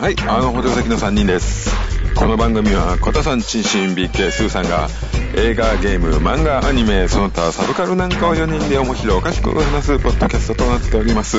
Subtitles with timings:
[0.00, 1.70] はい、あの補助席の3人です。
[2.14, 4.88] この番組は、小田さん、チンシン、ビッケ、スーさんが、
[5.34, 11.38] 映画、ゲーム、漫画、アニメ、その他サブカルなんかを4人で面白おかしく話すポッドキャストとなっております。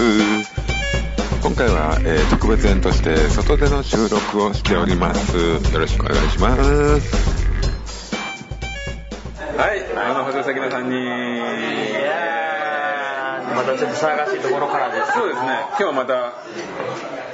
[1.44, 5.38] 今回は、えー特別編として、外での収録をしております。
[5.38, 6.56] よろしくお願いしま
[7.00, 7.46] す。
[9.58, 11.35] はい、あの補助席の3人。
[13.56, 15.14] またちょっと騒がしいところからです。
[15.14, 16.34] そうですね、今日はまた、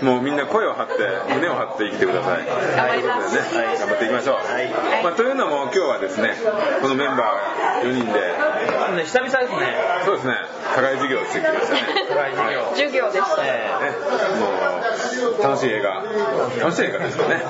[0.05, 0.93] もうみんな声を張って、
[1.33, 2.45] 胸を張って生きてください。
[2.45, 2.55] 頑
[2.89, 4.35] 張りますということでね、頑張っていきましょう。
[4.37, 4.69] はい
[5.03, 6.35] まあ、というのも今日はですね、
[6.81, 8.19] このメンバー4人で、
[8.95, 9.75] ね久々ですね。
[10.05, 10.35] そうですね、
[10.75, 11.81] 課外授業てきましたね。
[12.09, 13.45] 課外授業授業でした。
[13.45, 13.91] えね、
[14.39, 14.47] も
[15.39, 16.03] う楽しい映画、
[16.59, 17.43] 楽しい映画ですよね。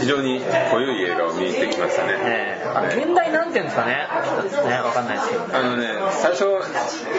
[0.00, 2.12] 非常に濃ゆい映画を見に行ってきましたね。
[2.18, 2.60] ね
[2.94, 4.08] 現代なんていうんですかね？
[4.66, 5.44] ね、わかんないですけど。
[5.52, 6.44] あのね、最初、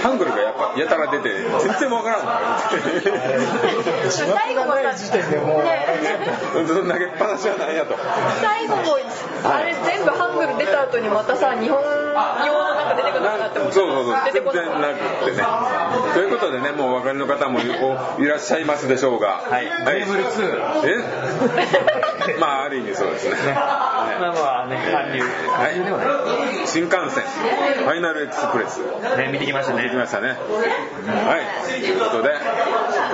[0.01, 2.31] ハングルがやっぱやたら出て、全然わからんの
[4.11, 4.93] 最後もさ、ね、
[6.93, 7.95] 投げっぱなしはないやと。
[8.41, 8.97] 最後も、
[9.43, 13.75] あれ全部ハングル出た後にまたさ、日本用のなんか出てくるなって思って。
[13.75, 15.37] そうそうそう全然なくってね。
[16.13, 19.41] ということでねもうお分かりの方もいおいらっしゃいますでしょうが。
[19.49, 19.67] はい。
[19.67, 20.05] はい、え？
[22.39, 23.35] まあある意味そうですね。
[23.53, 25.21] まあまあね、韓流。
[25.57, 26.07] 韓流ではない。
[26.07, 26.17] はい
[26.65, 27.23] 新幹線。
[27.23, 28.79] ファイナルエクスプレス。
[29.17, 29.83] ね、見てきましたね。
[29.83, 29.95] でき。
[29.95, 30.29] ましたね。
[30.29, 30.35] は
[31.37, 31.41] い。
[31.69, 32.37] ということでとりあ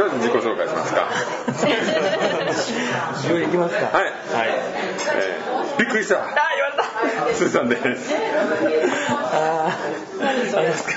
[0.07, 1.07] えず自己紹介しますか。
[3.17, 3.97] 自分行きますか。
[3.97, 4.13] はい、はい。
[5.15, 6.15] えーびっくりした。
[6.15, 6.19] あ、
[6.55, 6.83] 言われた。
[7.35, 8.11] スーさんです
[9.11, 10.91] あー、あれですか？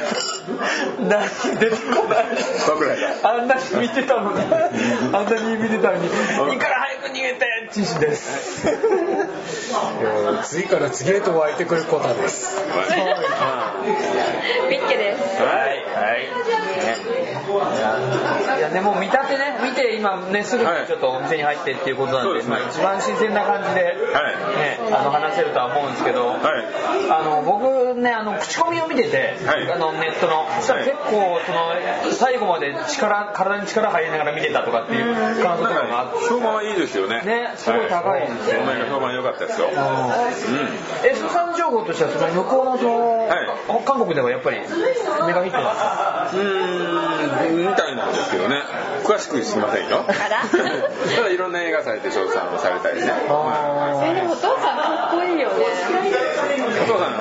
[1.01, 2.27] 何出てこない。
[3.23, 4.41] あんなに見てたのに、
[5.13, 6.09] あんなに見てたのに、い
[6.57, 8.67] いから早く逃げて、チンシです。
[10.45, 12.57] 次から次へと湧いてくるコタです。
[14.69, 15.21] ビッケです。
[15.43, 16.29] はい、はい。
[18.61, 23.97] いやね、もう見たてね、見て今ね、すぐにちょっとお店に入ってっていうことなんで、まあ一番新鮮な感じで、はい。
[23.97, 26.39] ね、あの話せるとは思うんですけど、はい。
[27.09, 29.73] あの僕ね、あの口コミを見てて、はい。
[29.73, 31.73] あのネットの、そしたら結構その
[32.13, 36.29] 最後まで力体に力入りながら見てたとかっていう感想とかがあって。
[36.29, 37.23] 評判はいいですよね。
[37.23, 38.61] ねすごい高いですよ。
[38.61, 39.69] ねお前が評判良かったですよ。
[39.69, 39.75] うん。
[41.09, 46.31] え、スーさん情報としては、その向こうのその、は韓国ではやっぱりメガヒットなんですか？
[46.35, 48.50] うーんみたいなんですけどね
[49.05, 50.05] 詳しく知りませんよ。
[50.29, 50.43] ら。
[50.49, 53.13] ただいろんな映画祭で称賛をされたりね。
[54.07, 55.67] え、でもお父さんかっこいいよね。
[56.83, 57.15] お父さん。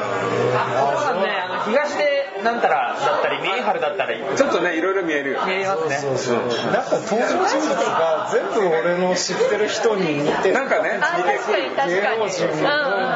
[0.83, 5.97] お父さんね、あの東でなんたらだったり、ミエハルだったり、ちょっとねいろいろ見えるよ見えますね。
[5.97, 6.37] そうそう。
[6.71, 10.53] なんか登場人物が全部俺の知ってる人に似てる。
[10.55, 12.09] なんかねあ、確かに確芸。
[12.19, 12.59] 能人のうん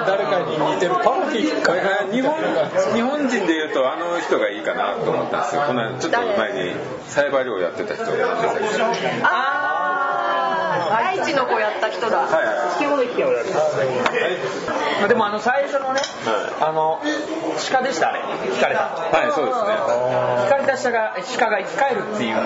[0.06, 2.38] 誰かに似てるパロディかな日本
[2.94, 6.76] 日本人でいうとあの人がいいかなと思ったんですよこのちょっと前に
[7.08, 8.86] サイバーやってた人なんですよ
[9.24, 9.83] あー、
[10.92, 12.18] 愛知の子やった人だ。
[12.18, 12.46] はい。
[12.46, 12.52] は
[13.00, 13.08] い。
[15.00, 16.02] まあでもあの最初のね、
[16.60, 17.00] あの
[17.72, 18.20] 鹿でしたあれ、
[18.54, 18.82] 引かれた。
[18.90, 19.72] はいそうですね。
[20.44, 22.36] 引かれた鹿が鹿が生き返るっていう。
[22.36, 22.46] はい。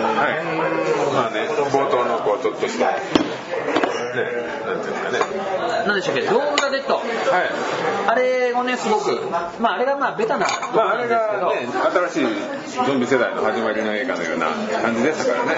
[1.14, 3.02] まあね冒頭のこうちょっとしたね
[4.66, 5.20] なんていうんですかね。
[5.88, 6.96] 何でしたっけ、ドーム・ザ・デッド。
[6.96, 7.06] はい。
[8.08, 9.12] あれをね、すごく、
[9.59, 14.47] まああれがまあベタなまああれろなんですけど、がね新しいゾンビ世代の始まりの映画のような
[14.81, 15.56] 感じでしたからね。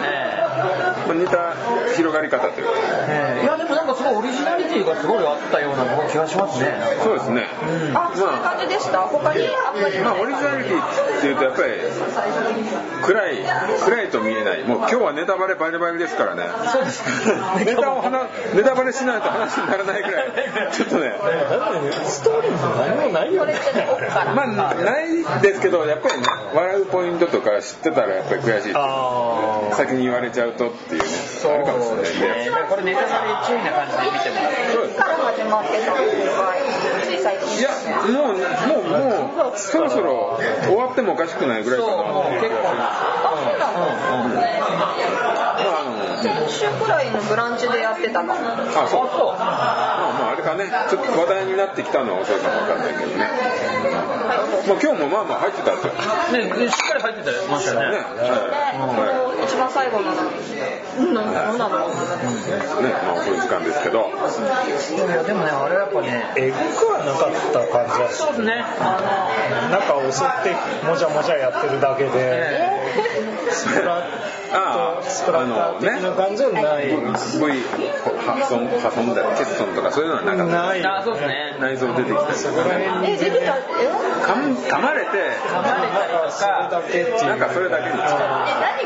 [1.07, 1.56] まあ似た
[1.95, 2.69] 広がり方というか
[3.07, 6.72] ええいやでもなんかすごいオリジナリティがすごいあったような気がしますね。
[7.03, 7.47] そうですね。
[7.96, 9.00] あ、そういう感じでした？
[9.00, 10.00] 他にあんまり。
[10.00, 10.78] まあオリジナリティ
[11.18, 11.72] っていうとやっぱり
[13.03, 13.38] 暗い
[13.85, 14.63] 暗いと見えない。
[14.63, 16.44] もう今日はネタバレバリバリですからね。
[16.72, 17.03] そうです
[17.66, 20.31] ネタを話ネタバレしないと話にならないぐらい。
[20.72, 21.13] ちょっとね。
[22.06, 23.56] ストーリーも何もないよね。
[24.36, 28.80] まあないですけどやっぱりね笑うポイントとか知ってたらやっぱり悔しいあ
[29.79, 31.07] 先に言われちゃうとっていうね。
[31.07, 32.67] そうあるかもしれないんでですね。
[32.67, 34.75] これネタバレ注意な感じで見てもらって。
[34.75, 34.88] そう。
[34.88, 35.88] ですから始まってい
[37.24, 37.59] 最近。
[37.59, 37.71] いや
[38.12, 38.44] もうも
[38.75, 38.92] う
[39.48, 40.38] もうそろそろ
[40.68, 42.33] 終わってもおかしくないぐらいかなそう、もう。
[42.44, 42.59] 結構。
[42.59, 42.59] な。
[42.59, 42.92] ま
[45.63, 48.33] ああの先週くらいのブランチでやってたかも。
[48.36, 49.06] あそう。
[49.07, 49.39] まあ
[50.19, 50.68] まああれかね。
[50.89, 53.30] ちょっと話題になってきたのは遅いかもわかんないけどね。
[54.68, 57.98] まあ今日もまあまあ入ってたんですよね、しっかり入ってたましたよね。
[57.98, 58.03] ね。
[58.03, 59.19] はい。
[59.24, 60.12] はい一番最後の
[61.00, 68.63] うんなんなのね、まあ、そういう時間ですけど、いやでもねあれやっぱねえぐくはなかった感じはしそうですね。
[68.80, 70.54] あ中を襲って
[70.86, 72.69] もじゃもじゃやってるだけで。
[73.51, 74.06] スプラ
[74.51, 80.54] ああスプラッター的な感じはない、V 破損破損だ欠損とかそういうのはなかった。
[80.69, 80.81] ない。
[80.81, 83.62] のあそうですね内臓出てきたりそこら辺え出てたえ
[84.69, 85.18] 噛まれて
[85.50, 87.25] 噛まれたりとそれかだけっていう。
[87.25, 88.06] なんかそれだけ何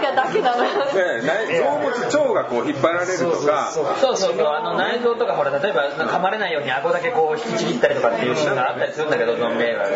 [0.04, 3.71] がだけなので内臓物腸がこう引っ張られるとか。
[3.73, 4.38] そうそうそう。
[4.38, 9.95] そうあの内臓とかほら例えば噛まれないように顎だけこう引きちぎったりとかっていうシーンがあったりするんだけどゾンビ映画で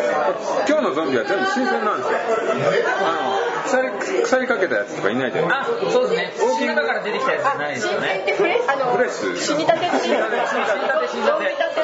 [0.67, 4.57] 今日のゾンビは全部新鮮なんですよあの腐り腐りか？
[4.57, 6.57] けたやつとかいないじゃないあそうですね。
[6.57, 8.23] 死ぬだから出てきたやつじゃないですよね。
[8.25, 9.35] でフレあのフレッシュ。
[9.37, 10.29] 死にたてっていうか。
[10.49, 11.81] 死にたて死にたて死にたて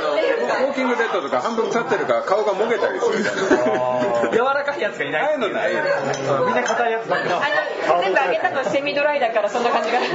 [0.64, 5.84] ウォーキングデッドとか半分腐ってるから顔がもげたりするじゃない柔らかいやつがいなああいいうのないよ
[6.48, 7.36] みんな硬いやつだけど。
[8.02, 10.00] 全部あげたのセミドライだからそんな感じが。
[10.00, 10.06] や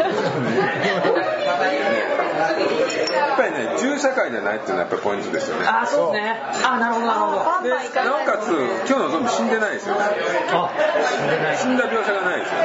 [3.34, 5.66] っぱりね銃社会じゃないっていうのはやっぱりポイントですよね。
[5.66, 6.36] あそうね。
[6.64, 7.42] あなるほどなるほど。
[7.62, 7.76] でな
[8.16, 8.48] おかつ
[8.88, 9.94] 今日のゾンビ死んでないですよ。
[9.94, 10.08] ねあ
[11.08, 11.56] 死んでない。
[11.56, 12.58] 死んだ描写がないですよ。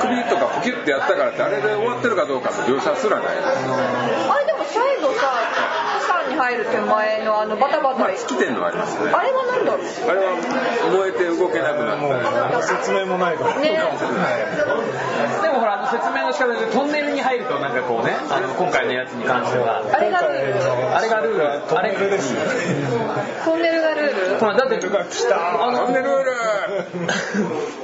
[0.00, 3.40] 首とかポキュッてやったからってあれで終わってるかどうかの描写すらないあ
[4.38, 5.32] れでも最後さ
[6.06, 7.98] 釜山に入る手前のあのバタバタ。
[8.00, 9.12] まあ尽きてんのはありますよね。
[9.12, 9.84] あれは何だろう？
[9.84, 10.32] あれは
[10.92, 12.56] 燃えて動けなくなった。
[12.56, 13.56] り説明もないから。
[13.60, 13.70] ね。
[13.70, 19.82] でもほらあの説明の仕方でトンネルに入るとなんかこうねあの今回のやつに関しては。
[19.92, 20.96] あれがルール。
[20.96, 21.68] あれがルール。
[21.68, 22.34] トあれンネルです。
[22.34, 22.40] よ
[23.44, 24.38] トンネルがルール？
[24.38, 25.64] ほらだってが来た。
[25.64, 26.32] あのトンネルール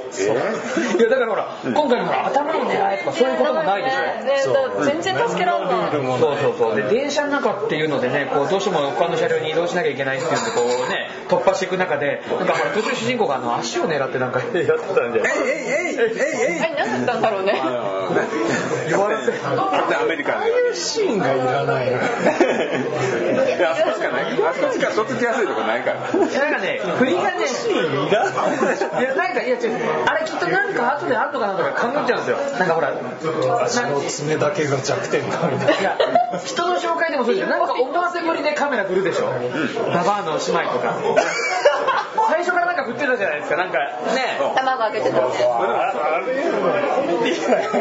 [0.11, 4.01] いやだからほら今回のほら頭を狙えとかそういうこともないでしょ。
[4.01, 4.41] ねね
[4.85, 5.91] 全然助けらんない。
[5.91, 5.97] そ
[6.33, 6.75] うそうそう。
[6.75, 14.71] で電車の中っていうのでねこうどうしても他の車両に移動しなきゃいけないっていうんでこうね突破していく中でなんかほら途中主人公があの足を狙ってなんかやってた
[15.07, 15.27] んでえい？
[15.47, 16.19] えいえいえ
[16.51, 17.59] いえいあれ何だったんだろうね。
[17.61, 18.21] あのね
[18.89, 21.99] 弱らせ勝手アメリカンああいうシーンがいらないいや
[23.71, 24.23] あそこしかない。
[24.33, 25.99] あそこしかとっつきやすいとこないから。
[26.01, 29.71] なんかね振りがねいやなんかいや違う
[30.05, 32.37] あれきっとなんか後であんのかなとか考えちゃうんですよ。
[32.59, 32.93] なんかほら
[33.63, 35.97] 足の爪だけが弱点だみたいいや
[36.45, 37.49] 人の紹介でもそうですよ。
[37.49, 39.27] なんか思わせぶりでカメラ振るでしょ。
[39.93, 40.95] ババアの姉妹とか。
[42.29, 43.57] 最初からなんか振ってたじゃないですか。
[43.57, 44.31] なんかね。
[44.55, 46.33] 卵あげてたあれ
[46.95, 47.71] コメディだよ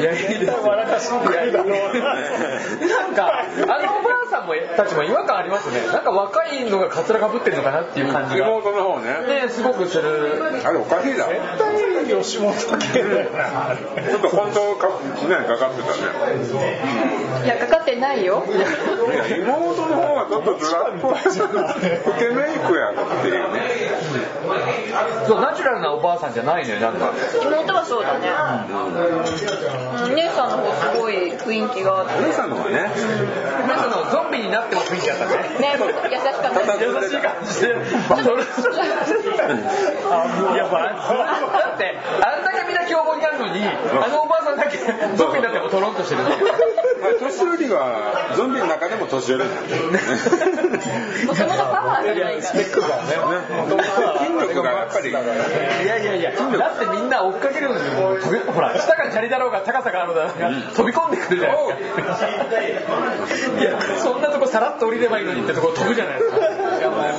[0.00, 12.52] いやいいですよ笑かしに来るだろなんかあのおばあさんもたちも違和感ありますねなんか若いのがカツラかぶってるのかなっていう感じが妹の方ねねすごくするあれおかしいだろ絶対吉本
[12.92, 14.88] 系だよなちょっと本当か
[15.28, 18.44] ねかかってたねいやかかってないよ。
[18.46, 18.50] い
[19.16, 21.20] や妹の方がちょっとずらっぽい老
[22.18, 23.60] けメイクやろっていうね。
[25.26, 27.12] そうナチュラルなおばあさんじゃないのよなんか。
[27.42, 28.28] 妹はそうだね。
[30.08, 30.14] うん。
[30.14, 32.18] 姉さんの方すごい雰囲気があって。
[32.18, 32.90] お姉さんの方がね。
[33.66, 35.32] なんかのゾンビになっても雰囲気あったね。
[35.58, 37.74] ね優しかった優しい感じで。
[38.08, 38.44] バトルい
[40.56, 44.78] やまあだってあんだけみんな凶暴になるのにあのおばあさんだけ
[45.16, 46.22] ゾンビになってもトロンとしてる。
[46.22, 49.98] まあ年寄りはゾンビの中でも年寄りなんだよね
[51.26, 52.42] もともとパワーがないから。
[52.42, 55.10] スペックがね元々は筋力がやっぱり。
[55.10, 58.20] いやいやいやだってみんな追っかけるのにもう
[58.52, 63.60] ほら下が砂利だろうが高さがあるだろうが飛び込んでくるじゃないですか。
[63.60, 66.36] いやそんなとこさらっと降りればいいのにってとこ飛ぶじゃないですか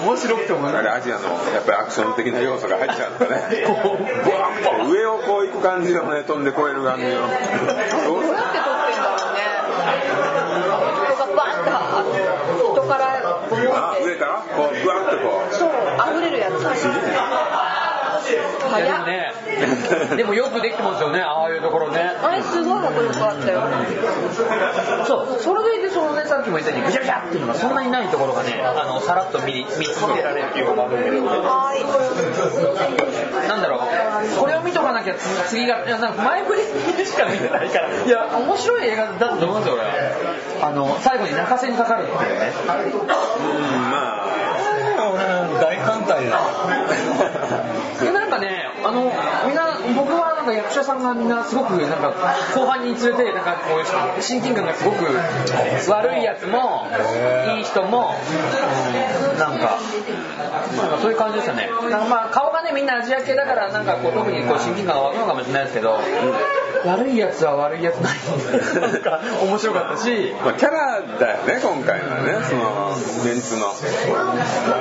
[0.05, 3.65] 面白くてもあれアジアのやっぱりアクション的な要素が入っちゃうんだね。
[4.89, 7.27] 上をこう行く感じのね飛んで越える感じのどう？
[7.27, 9.41] やって撮ってんだろうね
[11.05, 11.43] 人がバ
[12.01, 12.05] ン
[12.59, 13.05] と人から
[13.49, 15.53] ボンってあ上からこうブワッてこう。
[15.55, 15.69] そう
[16.11, 16.61] 溢れるやつ
[18.23, 19.33] でもね。
[20.15, 21.21] でもよくできてますよね。
[21.21, 21.99] ああいうところね。
[21.99, 23.61] あれすごい迫力あったよ。
[25.05, 31.09] そうそれでいてそのねさっきも言ったようにぐちゃぐちゃっていうのがそんなにないところがねあのさらっと見見続けられるっていうのがあるんで。
[31.19, 31.79] はー
[33.45, 33.79] いなんだろう。
[34.39, 38.03] これを見とかなきゃ次次がいやなんか前振りしか見てないから。
[38.03, 39.91] いや面白い映画だと思うんですよ俺は。
[40.63, 42.51] あの最後に泣かせにかかるっていうね。
[42.97, 44.22] うんまあ
[46.03, 46.39] 俺大反対だ
[48.03, 49.11] でなんかねあの
[49.47, 52.13] みんな僕はなんか役者さんがみんなすごくなんか
[52.53, 55.05] 後半につれてなんかこう親近感がすごく
[55.89, 56.87] 悪いやつも
[57.57, 59.79] いい人も、うんなんか
[61.01, 61.69] そういう感じでしたね。
[61.89, 65.99] なんかまあ顔がねみんなアジア系だからなんかこう特にこう親近感が湧くのかもしれないですけど、
[66.85, 72.95] 悪いやつは悪いやつないなんか面白かったしまあキャラだよね今回のはねその
[73.25, 73.73] メンツの。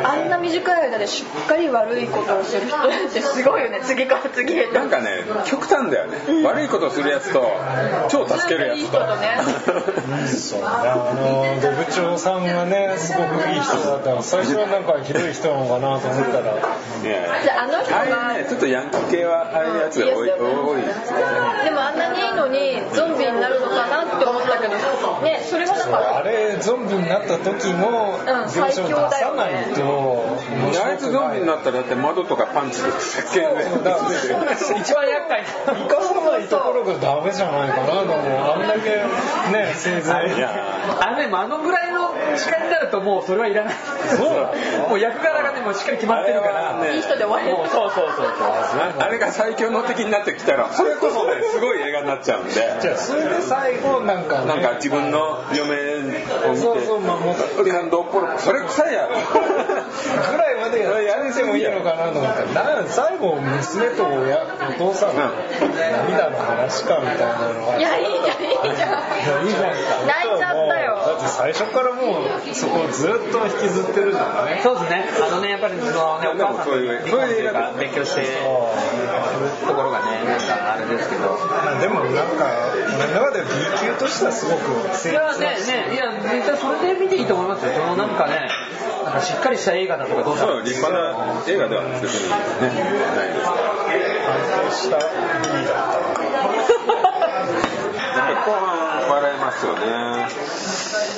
[0.04, 2.80] あんな短い間でしっかり悪いことをする人っ
[3.12, 3.80] てすごいよね。
[3.84, 4.72] 次から次へと。
[4.74, 7.44] なんかね極端だよね、悪いことするやつと
[8.08, 8.80] 超助けるやつと。
[8.80, 10.66] いい人とねそうね。
[10.66, 16.52] あのドブ長さんがねすごくいい人だったら最初はなんかひどい人なのかなと思ったら。
[16.52, 20.30] いやじゃああの人ああいうがねちょっとヤンキー系はああいうやつが多い。
[20.30, 24.72] 多いですよねでもあんなにいいのにゾンビになるのかなって思ったけど。
[25.22, 26.16] ねそれがなんか。
[26.16, 29.52] あれゾンビになった時のうん描写を出さない
[31.02, 33.64] と面白あいつゾンビになったらだって窓とかパンチで石鹸で
[34.80, 38.90] 一番厄介生かさないところがダメじゃないかなと思うあんだけ
[39.52, 43.74] ね生前いあのねあのぐらいの力になるともうそれはいらない
[44.88, 48.52] もう役柄がねもうしっかり決まってるからいい人で終わりそうそうそうそう
[48.98, 59.16] あれが最強の敵になってきたらそれこそねすごい映画になっちゃうんでじゃあそれで最後なんかなんか自分の嫁を見てそうそうまあもうおりさんどっぽろそれ臭いやろ
[60.02, 65.30] ぐらいまでやってもいいのかなと思ったらな最後娘と親お父さんの
[65.70, 67.78] 涙の話かみたいなのは。
[67.78, 69.46] いやいいじゃんいいじゃん。
[69.46, 70.21] いいじゃん
[71.22, 75.06] って最初からもうそこをずっと引きずってるじゃないそうですね。
[75.22, 78.26] あのねやっぱりそのねおでも母さんとそういう離婚いうか勉強してる
[79.66, 81.38] ところがねなんかあれですけど。
[81.38, 83.50] まあでもなんか俺の中では B
[83.80, 84.62] 級としてはすごく
[84.96, 85.56] 成いやね
[85.88, 87.72] ねいや絶対それで見ていいと思いますよ。
[87.72, 88.48] そのなんかね
[89.04, 90.52] なんかしっかりした映画だとかどうだとか。
[90.52, 93.48] そう立派な映画では別にねないです
[94.26, 94.96] 安定した。
[94.98, 95.02] B
[95.66, 95.72] だ
[98.32, 98.52] った
[99.12, 99.82] 笑いますよね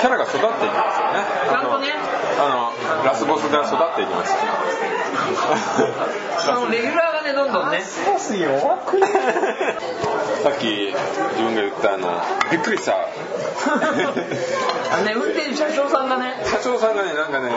[0.01, 1.25] キャラが育っていきますよね。
[1.51, 1.93] ちゃんとね。
[2.39, 4.33] あのラスボスが育っていきます。
[4.35, 4.39] よ
[6.39, 7.83] そのレギュラーがねどんどんね。
[8.13, 9.07] ボス弱くね？
[10.43, 12.93] さっき自分が言ったあのびっくりした。
[12.93, 12.99] あ
[14.99, 16.43] のね運転手車掌さんがね。
[16.45, 17.51] 社長さんがねなんかね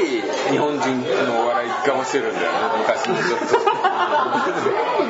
[0.00, 3.66] いい日本人のお笑い顔してるんだよね昔のちょっと。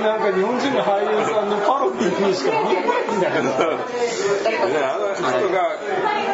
[0.02, 3.50] なんか日本人の俳優さんのパロディーにしか見えないんだけど。
[4.66, 5.76] であの人が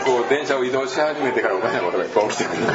[0.05, 2.51] こう電車を移動し始めてからおかしなことがいっぱい起きてる。
[2.51, 2.75] んだよ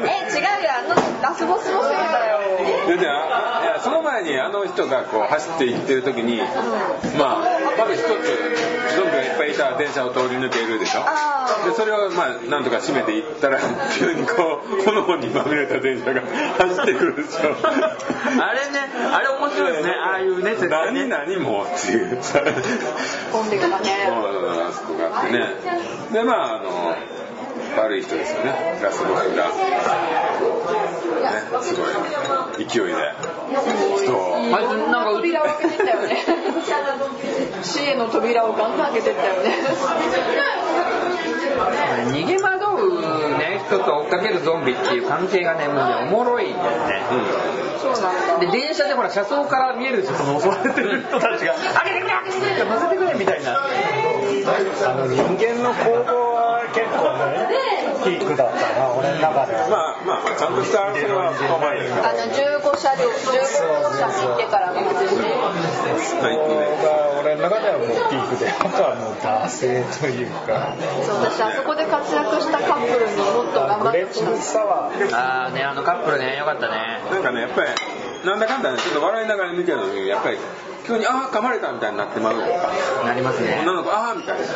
[0.00, 0.48] え違うよ。
[0.76, 2.36] あのラスボスのせいだよ。
[2.86, 6.38] でいやその前にあの人がこう走って行ってる時に
[7.18, 8.06] まあまず一つ
[8.96, 11.00] ゾンビがいっぱいいた電車を通り抜けるでしょ。
[11.04, 13.60] あでそれをまあなんとか閉めていったら
[13.98, 17.56] 急にこう炎にまみれた電車が走ってくるでしょ。
[18.40, 19.90] あれねあれ面白いですね。
[19.92, 21.06] ああいうね絶対ね。
[21.06, 22.22] 何何もうっていう。
[22.22, 22.40] さ
[23.32, 23.76] コンビがね。
[24.08, 25.44] あそこがあってね
[26.16, 26.96] でまああの
[27.76, 28.78] 悪い人ですよね。
[28.82, 29.52] ラスボスが、ね、
[31.62, 32.66] すごい。
[32.66, 32.94] 勢いで。
[34.02, 34.36] 人を。
[34.36, 36.24] あいつなんか扉を開けてったよね
[37.62, 39.54] 死への扉をガンガン開けてったよね。
[42.12, 43.00] 逃げ惑う
[43.38, 47.02] ね人と追っかけるゾンビっていう関係がねもうねおもろいんだよね。
[47.80, 48.38] そうなんだ。
[48.38, 56.35] で電車でほら車窓から見えるんですよその襲われてる人たちが「開けてくれ開けてくれ!」乗せてくれみたいなあの人間の行動
[56.66, 57.46] は結構ね
[58.04, 59.68] ピークだったな俺の中では。
[59.70, 61.86] まあまあまあちゃんとしたそれはそこまで。
[61.86, 66.26] あの15車両15号車に行ってからの話そこ
[66.82, 70.76] が俺の中ではもうピークであとはもう惰性というか。
[71.02, 74.42] そう私あそこで活躍したカップルにもっと頑張ってほしい。
[74.42, 77.00] サワーああねあのカップルねよかったね。
[77.10, 77.70] なんかねやっぱり
[78.24, 80.38] なんだかんだねちょっと笑いながら見てるのにやっぱり
[80.86, 82.36] 急にああ噛まれたみたいになってまう。
[83.04, 83.58] なりますね。
[83.62, 84.46] 女の子ああみたいな。
[84.46, 84.52] ね。
[84.52, 84.54] あ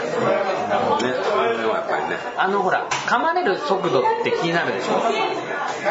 [1.02, 1.08] れ
[1.66, 2.16] はやっぱりね。
[2.36, 4.92] あのほら噛まれる速度って気になるでしょ。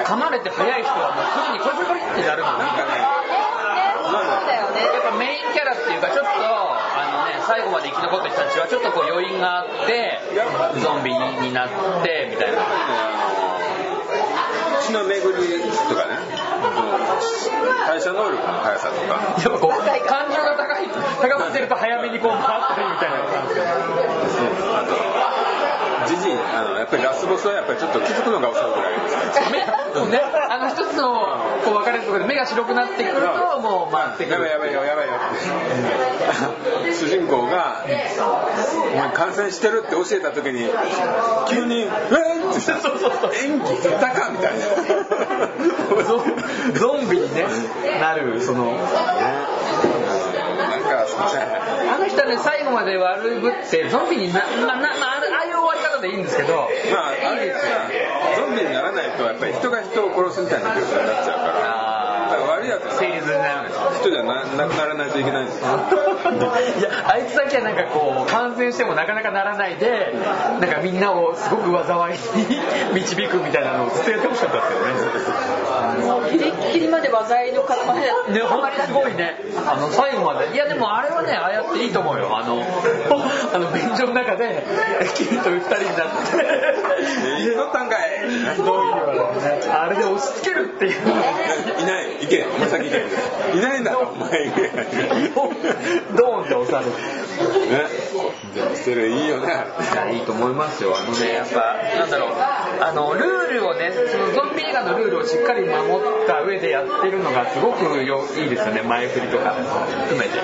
[0.05, 2.73] 噛まれて速い人はもうすぐにコリコリコリってなるもんねな。
[2.73, 2.91] んかね
[4.07, 4.79] そうだよね。
[4.95, 6.35] やっぱメインキャラっていうかちょっとあ
[7.27, 10.19] のね最後まで生き残った人たちはちょっとこう余韻があって
[10.79, 11.69] ゾンビになっ
[12.03, 12.59] てみたいな。
[12.59, 12.61] あ
[14.73, 15.27] の血の巡り
[15.69, 16.08] とかね
[17.87, 19.19] 代謝能力の速さとか。
[19.41, 20.87] やっぱこう感情が高い。
[21.21, 22.43] 高まってると早めにこう回っ
[22.75, 23.17] たりみたいな
[24.79, 25.38] あと
[26.19, 29.65] ジジイあのやっぱりラスボスはやっぱりちょっと気づくのが遅いぐらいですかね。
[30.49, 31.13] あの一つの
[31.63, 36.93] こう分かれるところで目が白くなってくるともう回ってくるやばいやばいよやばいよって。
[36.93, 37.85] 主人公が
[38.93, 40.69] 「お前感染してる」って教えた時に
[41.47, 41.89] 急に「えっ!」
[42.51, 42.79] ってさ
[43.43, 44.65] 演技下手かみたいな。
[46.03, 46.23] ゾ
[46.73, 47.45] ゾンビにね
[47.99, 48.73] なるその
[50.59, 61.98] なんかすいませんあの人ね最後まで悪いぶってゾンビにななななああいう終わり方でいいんですけどまああれはゾンビにならないとやっぱり人が人を殺すみたいな状況になっちゃうから。
[62.37, 70.13] 悪いやつは成立にならないです人じゃななくならないといけないんですよいやあいつだけはなんかこう感染してもなかなかならないで
[70.59, 72.19] なんかみんなをすごく災い
[72.93, 75.69] に導くみたいなのをずっとやってほしかったですよね。
[76.05, 78.31] もうギリッギリまで災いの塊だった。
[78.31, 79.35] ね、本当にすごいね。
[79.65, 80.53] あの、最後まで。
[80.53, 82.37] いや、でもあれはね、ああやっていいと思うよ。
[82.37, 82.61] あの、
[83.53, 84.63] あの、便所の中で、
[85.15, 86.39] 君と二人になって、
[87.51, 87.99] え乗ったんかい
[89.71, 90.91] あれで押し付けるっていう。
[91.79, 93.57] いない行けお前先行け。
[93.57, 93.91] いないんだ。
[93.93, 94.49] ろお前。
[94.49, 94.69] 行け
[96.15, 96.91] ドーンって押される。
[97.71, 98.09] ね。
[98.55, 99.47] でもそれいいよね。
[99.47, 100.95] いや、いいと思いますよ。
[100.97, 102.35] あのね、やっぱ、なんだろう、
[102.81, 105.77] あの、ルールをね、そのゾンビ映画のルールをしっかり守っ
[106.27, 110.39] た上でやってるのがすごくよいいですよね、前振りとか含めて。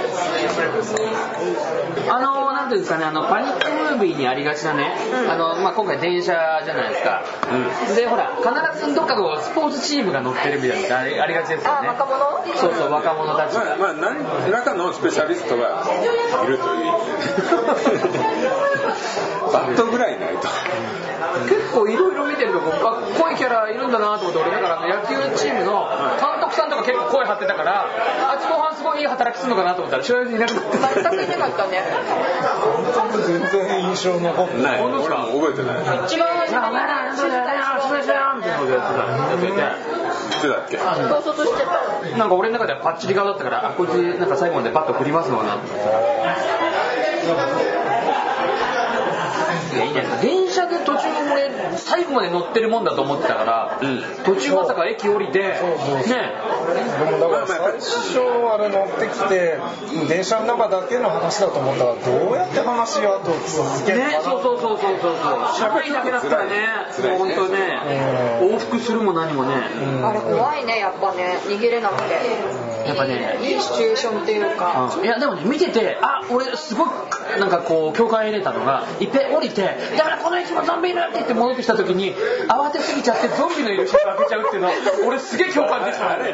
[2.09, 4.91] あの、なんていうんですかね、あの、パニックムービーにありがちなね、
[5.29, 7.23] あの、まあ、今回電車じゃないですか。
[7.95, 11.87] で、ほら、必ずどっかこう、スポーツチームが乗ってるみたいなありありがちですよあね。
[11.87, 12.15] 若者？
[12.55, 13.75] そうそう、若者たちが。
[13.77, 15.83] まあ、まあ、何らかのスペシャリストが
[16.43, 16.85] いるという
[19.51, 20.47] バットぐらいないと
[21.47, 22.74] 結構いろいろ見てるとこっ
[23.20, 25.88] こいいキャラいるんだなと思って俺だからあの野球チームの
[26.20, 27.86] 監督さんとか結構声張ってたから
[28.32, 30.63] あっち後半すごいいい働きするのかなと思ったら知らずにいなくなっ
[30.94, 31.82] 全くいなかったね
[33.25, 34.82] 全然印象残ってない。
[34.82, 36.05] 俺も覚えてない。
[36.05, 37.36] 一番初お前らなんだよね
[37.82, 40.77] そうみたいなことやってたいつだっけ？
[40.77, 45.53] 統率してたなんか俺の中ではパッチリ顔だったからあこいつなんか最後までバット振りますのかな。
[45.53, 45.70] と思っ
[49.70, 50.03] ていやいいね。
[50.22, 50.48] 電
[50.86, 54.01] 途中俺最後まで乗ってるもんだと思ってたから、うん。
[54.24, 55.60] 途中まさか駅降りてね。
[57.00, 58.19] でもだから最初
[58.51, 59.57] あれ乗ってきて
[60.07, 65.57] 電車の中だけの話だと思ったらどうやって話が後続けるのね、かなそうそうそうそうそうそう。
[65.57, 66.51] 社会だけだったらね
[67.01, 67.79] もう本当ね
[68.41, 69.55] 往復するも何もね。
[70.03, 72.13] あれ怖いねやっぱね逃げれなくて。
[72.88, 73.39] やっぱね。
[73.41, 75.00] いいシチュエーションっていうか。
[75.03, 79.62] いやでもね見ててあ俺すごくなんかこう共感得れたのがいっぺん降りて
[79.98, 82.15] 「だからこの駅もゾンビいる!」って言って戻ってきた時に
[82.47, 84.69] 慌てすぎちゃってゾンビのいる人開けちゃうっていうの
[85.07, 86.05] 俺すげえ共感できた。
[86.17, 86.33] ね。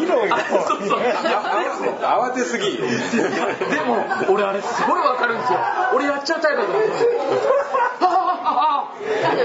[0.00, 0.36] 見ろよ。
[0.66, 1.00] そうそう。
[2.02, 2.76] 慌てすぎ。
[2.78, 2.82] で
[3.86, 5.58] も俺あれすごいわかるんですよ。
[5.94, 6.88] 俺やっちゃうタイプだと思う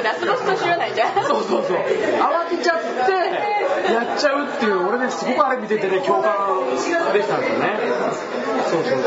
[0.03, 1.77] ラスボスと知らないじゃんそうそうそう。
[1.77, 3.11] 慌てちゃって
[3.93, 6.31] やっちゃうっていう俺ねすごくあれ見ててね共感
[6.77, 7.79] できたんですよね。
[8.69, 9.01] そうそうそう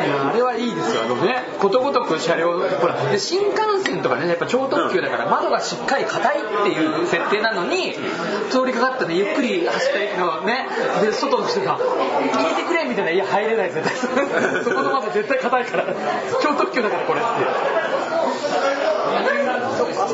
[0.00, 1.02] あれはいいですよ。
[1.04, 7.92] あのねことごとく車両ほらで新幹線とかねやっぱ超特急だから窓がしっかり硬いっていう設定なのに
[8.50, 10.66] 通りかかったねゆっくり走った駅のね
[11.02, 11.78] で外の人が
[12.32, 13.94] 「入れてくれ」みたいな「いや入れない絶対
[14.64, 15.84] そこの窓絶対硬いから。
[16.42, 17.79] 超特急だからこれ」って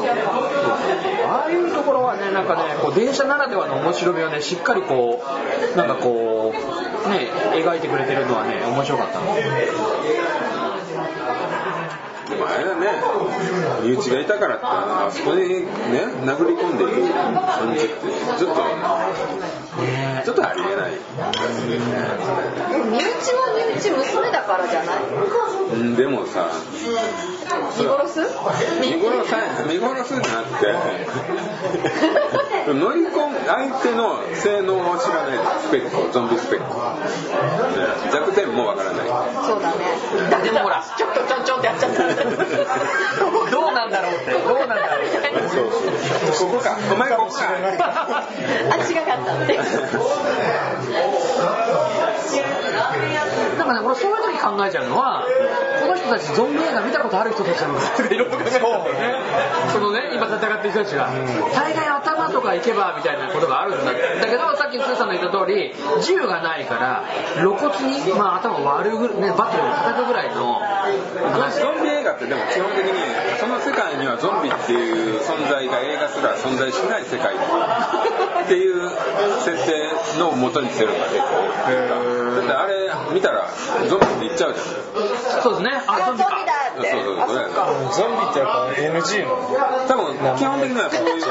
[0.08, 5.20] ああいうところはねなんかねこう電車ならではの面白みをねしっかりこ
[5.74, 9.26] うなんかこうね描いてくれてるのはね面白かったの。
[12.46, 12.86] もあれだね
[13.82, 15.64] 身内がいたからってあそこにね
[16.24, 17.94] 殴り込んでいく感じって
[18.38, 18.62] ちょっと
[19.82, 20.92] ねちょっとありえない。
[20.92, 20.98] で
[22.78, 23.08] も身内は
[23.56, 24.98] 身内娘だからじゃない？
[25.74, 26.48] うんでもさ
[27.78, 28.20] 見殺す？
[28.80, 29.36] 見殺さ
[29.68, 30.66] 見殺すんじゃなくて
[32.72, 36.70] 乗り込む相手の性能を知らないスペックゾンビスペック、ね
[38.12, 39.06] 弱点もわからない。
[39.46, 39.84] そうだね。
[40.44, 42.02] でもほらちょっとちょんちょんってやっちゃった
[43.50, 44.30] どうなんだろうって。
[44.32, 45.16] どうなんだろうって。
[45.48, 45.70] そう
[46.32, 46.50] そう。
[46.50, 46.76] ここか。
[46.92, 47.44] お前ここか。
[47.48, 49.58] あ違かったって。
[53.56, 55.24] なんかね俺そういう時考えちゃうのは
[55.80, 58.62] この人たちゾンビ映画見たことある人たちなのかいろいろ考えちゃう。
[59.72, 61.10] そのね今戦ってる人たちが。
[61.54, 63.92] 大概頭とか行けばみたいなことがあるんだ。
[63.92, 65.72] だけどさっきスーさんの言った通り
[66.04, 67.04] 銃がないから
[67.36, 70.60] 露骨に、まあ、頭割るぐらい、ね、バットで叩くぐらいの
[71.32, 71.60] 話。
[71.60, 72.98] ゾンビ映画ってでも基本的に
[73.38, 77.38] その世界にはゾンビっていう存在が映画すら存在しない世界っ
[78.48, 78.90] ていう
[79.44, 81.46] 設定の元にしてるんだ結構
[82.36, 83.48] だってあれ見たら
[83.88, 85.42] ゾンビって言っちゃうじゃん。
[85.42, 85.70] そうですね。
[85.86, 86.30] あゾンビか。
[86.76, 86.90] ゾンビだって。
[86.90, 87.54] そうそうそう。
[87.94, 89.86] ゾンビってやっぱ NG なの？
[89.86, 91.24] 多分基本的にはそういう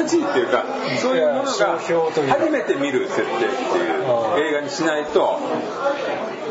[0.00, 0.64] NG っていうか
[1.00, 5.38] そういうものが初めて見る設定っていう映画にしないと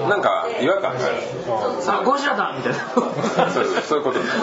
[0.08, 1.82] なんか違和感がある。
[1.82, 2.80] さあゴジラだみたいな。
[3.52, 4.20] そうそういうこと。
[4.20, 4.40] になる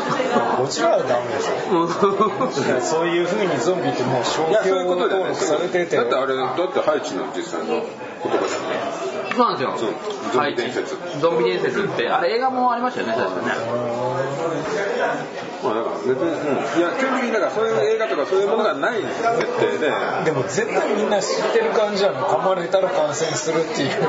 [0.58, 5.30] こちらはダメでしょそういう風にゾンビってもう商いやそういう標ことだよね。
[5.30, 5.96] 登録されてて。
[5.96, 7.84] だってあれだってハイチの実際の
[8.22, 9.92] 言葉じゃないそうなんですよ。
[10.32, 10.94] ゾンビ伝説。
[10.94, 13.52] はいゾンビ伝説ってあれ映画もありましたよね確かね。
[15.62, 19.12] まあだから別に、うん、いや基本的にだからそういう映画とかそういうものがない設
[19.60, 19.92] 定で。
[20.24, 24.00] でも絶対みんな知ってる感じじゃん噛まれたら感染するっていう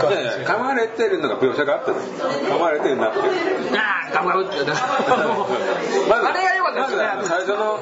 [0.00, 3.18] 感いやいやじ噛まれてるのが描写があってる噛まれてるなって。
[3.18, 3.24] る
[3.74, 4.58] ああガブガブって
[6.08, 7.78] まずあれが良かったですね最初の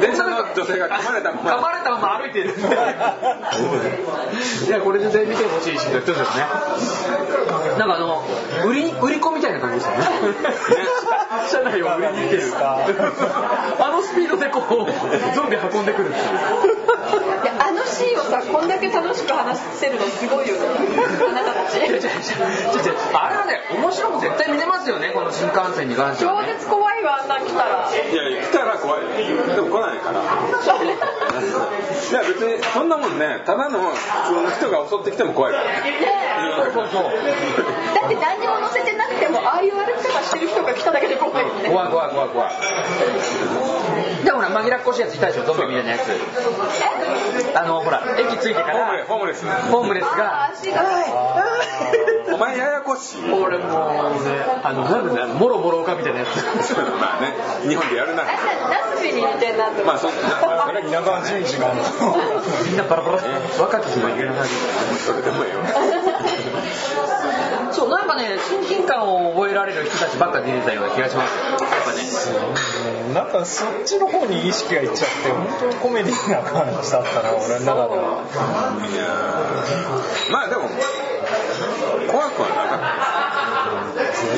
[0.00, 2.54] 電車の女性が噛まれたまま噛まれたまま歩いてる。
[4.66, 6.26] いやこれ絶対見てほしいシーンの一つですね
[7.78, 8.24] なんかあの
[8.66, 10.04] 売り売り子みたいな感じですよね。
[11.50, 14.64] 車内を売りに行ってるあのスピードでこう
[15.34, 16.24] ゾンビ運んでくるっていう。
[17.44, 20.60] いやあのシーンをさこんだけ楽しく話せるのすごいよね。
[21.28, 23.60] あなたたちあれはね。
[23.74, 27.90] 面白く絶対見れますよねこの新幹線に関しては超ね絶怖いわあんなん来たら。
[27.90, 29.02] いやいや来たら怖い。
[29.02, 29.08] よ
[29.54, 30.20] でも来ないから。
[31.34, 33.96] いや別にそんなもんねただの普
[34.28, 35.52] 通の人が襲ってきても怖い。
[35.52, 36.24] からね
[36.72, 41.68] そうそうだって何にも乗せてなくてもああいう歩き方してる人が来ただけで怖いよね。
[41.70, 42.52] 怖い怖い怖い怖い。
[44.24, 47.58] でもほら紛らっこしいやついたでしょゾンビみたいなやつ。
[47.58, 50.50] あのほら駅着いてかホームレらホームレスホームレスあが。
[50.52, 50.82] 足が
[52.34, 53.22] お前ややこしい。
[53.30, 56.42] 俺もうねあのなんだねもろもろかみたいなやつ。
[57.00, 57.34] まあね
[57.68, 58.22] 日本でやるな。
[58.22, 61.74] あナスビに似てんなってまあそんなまあそれ稲川淳二が
[62.66, 63.22] みんなバラバラ。
[63.60, 64.48] 若き日の言えなさい
[64.98, 65.60] それでもいいよ
[67.72, 71.34] そうなんかね親近感を覚えられる人たちばっか出てたような気がします。
[71.34, 73.14] よやっぱね。
[73.14, 78.22] なんかそっちの方に意識がいっちゃって本当にコメディな感じだったな俺の中では。
[78.88, 80.32] いやー。
[80.32, 80.62] まあでも
[82.10, 82.76] 怖くはなか
[83.10, 83.13] っい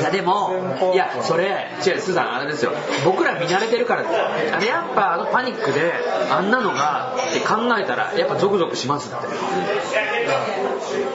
[0.03, 0.51] やでも
[0.93, 2.71] いやそれ違うスーさんあれですよ。
[3.05, 4.03] 僕ら見慣れてるから。
[4.03, 5.93] ですよあれやっぱあのパニックで
[6.29, 9.25] あんなのがって考えたらやっぱゾクゾクしますって。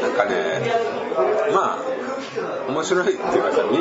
[0.00, 0.72] たなんかね
[1.52, 1.78] まあ
[2.68, 3.78] 面白いっていうかさみ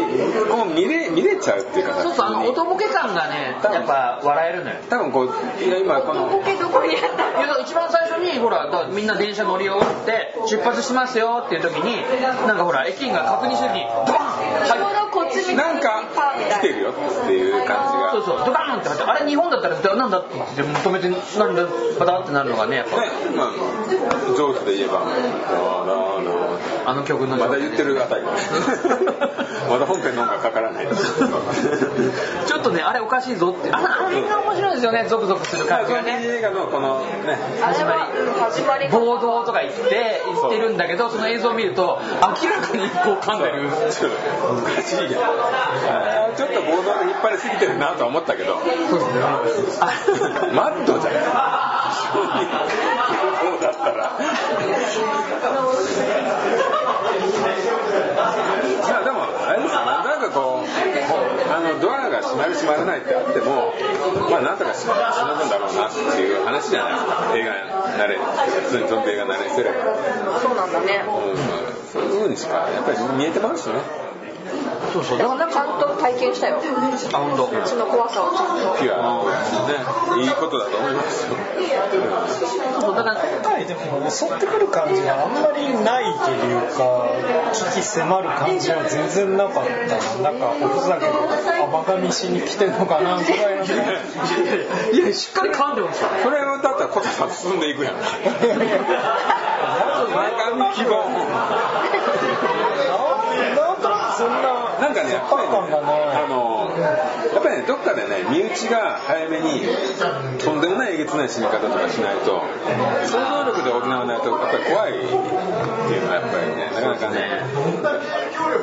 [0.55, 4.77] もう見れ見れちゃうっていうかさそうそうあの音ボケ感がねやっぱ笑えるのよ。
[4.89, 5.29] 多分こう
[5.81, 7.31] 今このボケどこにあった。
[7.61, 12.01] 一番最初にほらみんな電車乗り終わって出発しますよっていう時に
[12.47, 16.03] なんかほら駅員が確認するにドバーンちょうどこっちになんか
[16.59, 18.11] 来てるよっていう感じが。
[18.13, 18.45] そうそう。
[18.45, 21.65] ドバーンって入ってあれ日本だったらなんだって言って止めてなんだ
[21.99, 23.01] バタってなるのがねやっぱ。
[23.01, 23.51] ねまあ
[24.37, 28.23] 上手で言えば「ラーラーラーあの曲のまだ言ってるあたり
[29.69, 30.87] まだ本編の音がかからない。
[32.45, 33.71] ちょっとねあれおかしいぞって。
[33.71, 36.21] あのあれが面白いですよねゾクゾクする感じがね。
[36.23, 38.07] 映画のこのねあれはうん始まりが
[38.91, 43.69] 暴動とか言って言ってるんだけどその映像を見ると明らかにこう噛んでる。
[43.91, 44.17] ちょっと
[44.53, 48.59] おかしいやちょっと暴動で引っ張りすぎてるなとは思ったけど。
[48.89, 49.21] そうですね。
[49.81, 49.91] あ
[50.53, 51.13] マッドじゃん。
[52.13, 54.11] そうだったら。
[58.81, 59.81] いやでもあれですよ
[60.21, 63.73] なんかこうあのドアが閉まる閉まらないってあっても
[64.29, 66.93] まあなんとかししのぐんだろうなっていう話じゃない。
[66.93, 67.53] ですか映画
[67.97, 71.03] 慣れ普通にゾンビ映画慣れすれば、そうなんだね。
[71.07, 71.37] うん、
[71.89, 74.10] そういう風にしかやっぱり見えてますしね
[74.93, 75.17] そうそう。
[75.17, 76.61] だからなんちゃんと体験したよ。
[77.13, 77.49] あ本当。
[77.65, 78.77] その怖さをちゃんと。
[78.81, 79.23] ピュア
[80.17, 81.35] ねいいことだと思いますよ。
[82.81, 87.09] そうだから今回でも襲ってくる感じがあんまりないというか
[87.53, 89.71] 危機迫る感じは全然なかった
[90.23, 91.11] なんかおふざけで
[91.61, 93.65] 甘噛みしに来てんのかなぐらいの。
[94.93, 98.07] いやしっかり噛んでますよそれをだったらコタさん進んでいくやん前
[100.31, 101.03] 髪希望。
[103.55, 106.69] なんとなくそんななんかね、やっぱりね、あの、
[107.33, 109.61] やっぱりね、どっかでね、身内が早めに、
[110.37, 112.43] とんでもないえげつない死に方とかしないと、
[113.05, 117.41] 想像力で補わないと、やっぱり怖いっていうのは、やっぱりね、なかなかね、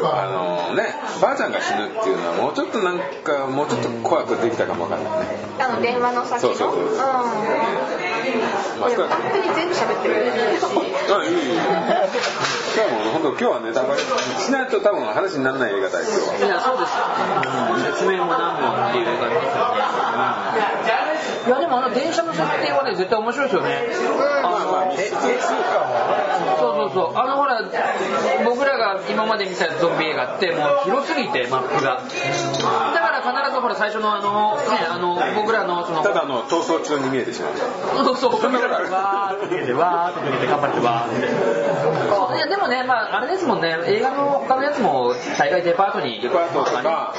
[0.04, 0.26] あ
[0.70, 0.82] のね、
[1.20, 5.26] ばあちゃんが死ぬっていうのは、もうちょっとなんか、もうちょっと怖くできたかもわかんないね。
[5.58, 6.54] あの電話の先の？
[6.54, 6.98] そうそうそううん
[8.78, 11.58] まあ、勝手に全部喋ってるあ、いいいい。
[12.78, 16.46] 今日も本当今日はネタバレしないと多分話にならない映画だよ今日は。
[16.46, 17.02] いやそうですよ
[17.98, 19.82] 説明も何もっていう感じですよね
[21.46, 23.88] いやでもあの電車の設定はね絶対面白いですよね。
[24.42, 27.16] まあまあ密室空間はそうそうそう。
[27.16, 27.62] あのほら
[28.44, 32.02] 僕らが今まで見たゾンビ映画ってもう広すぎてマップが。
[32.02, 37.54] だから必ずほら最初のあのねあの僕らのそのただの逃走中に見えてしまう。
[38.04, 41.20] そうそう、カメラがわーって逃げて、わーって逃げて、頑張ってわーっ
[42.30, 42.36] て。
[42.36, 47.14] いや、でもね、まあ、あれですもんね、映画の他のやつも、大概デパートに、デパートとか、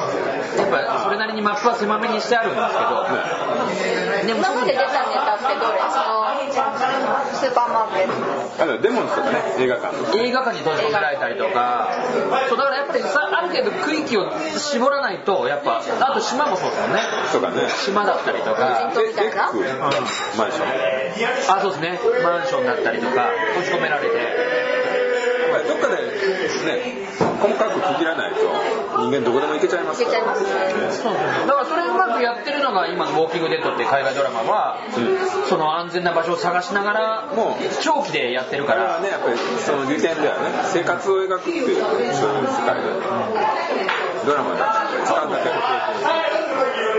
[0.58, 6.26] やっぱ、それなりににマップは狭めにしてあるんですけど、でも今まで出たネタってどれその
[7.34, 11.90] スーパーマーケットあのデモンスとかね映画館映画館に閉じ込められたりとか。
[12.50, 14.26] そうだからやっぱりさある程度区域を
[14.58, 17.02] 絞らないとやっぱあと島もそうですよね。
[17.32, 17.70] とかね。
[17.86, 18.92] 島だったりとか。
[18.94, 21.58] 無人島みたいなエッグマンション。
[21.58, 22.00] あそうですね。
[22.24, 24.16] マンションだったりとか閉じ込められて
[25.52, 27.08] まあどっかでね
[27.40, 28.42] 細かく区切らないと
[29.00, 30.18] 人間どこでも行けちゃいますから。
[30.18, 30.44] いけちゃいます。
[30.44, 31.10] ね
[31.48, 34.78] だからそれうまくやってるのが今の「ウォーキングデッド」っていう海外ドラマは、
[35.48, 38.80] その安全な場所を探しながらもう長期でやってるから。
[38.80, 42.82] あれはねやっぱりその利点ではね生活を描くっていうそういう世界で
[44.26, 46.28] ドラマだ時間だけご飯ご飯あ
[46.94, 46.99] る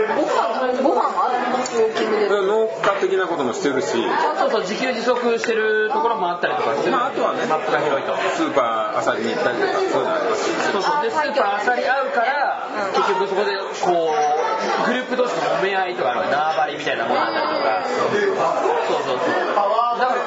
[1.71, 3.87] ウォーキングで農家的なこともしてるし。
[3.91, 8.15] そうそう自給自足してるところもあったりとかしてまああとはねマップが広いと。
[8.35, 10.43] スーパーあさりに行ったりとかそういうのあります。
[10.43, 14.50] しそうそうでスーパーあさり合うから結局そこでこう
[14.85, 19.51] グループ同士の揉め合いとか縄張りみたいなものあったりとかそうそうそう。
[19.91, 20.23] だから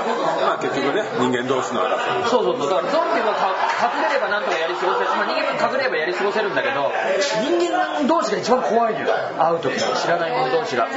[0.47, 2.71] まあ結局ね人間同士の争いそうそうそう。
[2.71, 6.93] だからゾンビはか隠れればなんとかやり過ごせる、まあ、人間も隠れればやり過ごせるんだけど
[7.43, 9.07] 人間同士が一番怖いのよ
[9.39, 10.89] 会う時知らない者同士が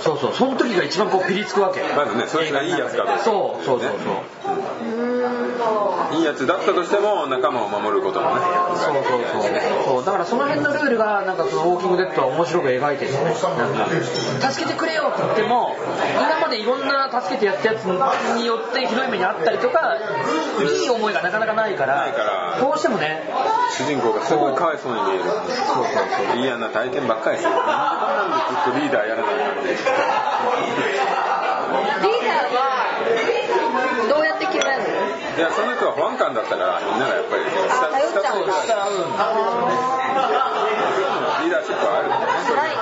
[0.00, 3.96] そうそうその時が一番こうピリつくわけまずねそいつがいいやつかどうかそうそうそうそ
[6.12, 8.40] ういいやつだったとしても仲間を守ることもね
[8.76, 9.42] そうそうそう
[9.84, 13.40] そうだからその辺のルールがなんかそのウォーキングデッドは面白く描いてるねなんか
[14.52, 15.76] 助けてくれよって言っても
[16.14, 19.96] 今までいろんな助けてやったやつによってひどい目にあったりとか
[20.60, 23.22] いい思いがなかなかないからないからどうしてもね
[23.76, 25.24] 主人公がすごいかわいそうに見える。
[25.24, 25.46] そうそう
[26.32, 26.42] そう。
[26.42, 27.50] 嫌な体験ばっかりする。
[27.50, 27.58] なん
[28.30, 32.94] でずっとリーダーやらないかんでリーダーは
[34.08, 34.84] どうやって決めるの？
[35.36, 38.52] いやその人は保安官だったからみんながやっぱり下頼っちゃうんだ。
[38.52, 38.96] 下したらうん
[41.44, 42.24] リーダーシップはあるんだね。
[42.56, 42.80] ないね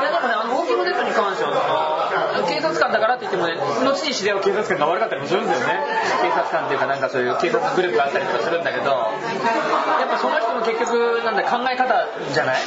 [0.00, 5.80] いやでもねあのウォーキングデッドに関してはその警察官だからって言ってもね後に知り合う警察官が悪かったりもするんですよね。
[6.22, 12.60] 警察官っていうかなんかそういう警察グループがあったりとかするんだけどやっぱその人の結局なんだ考え方じゃない、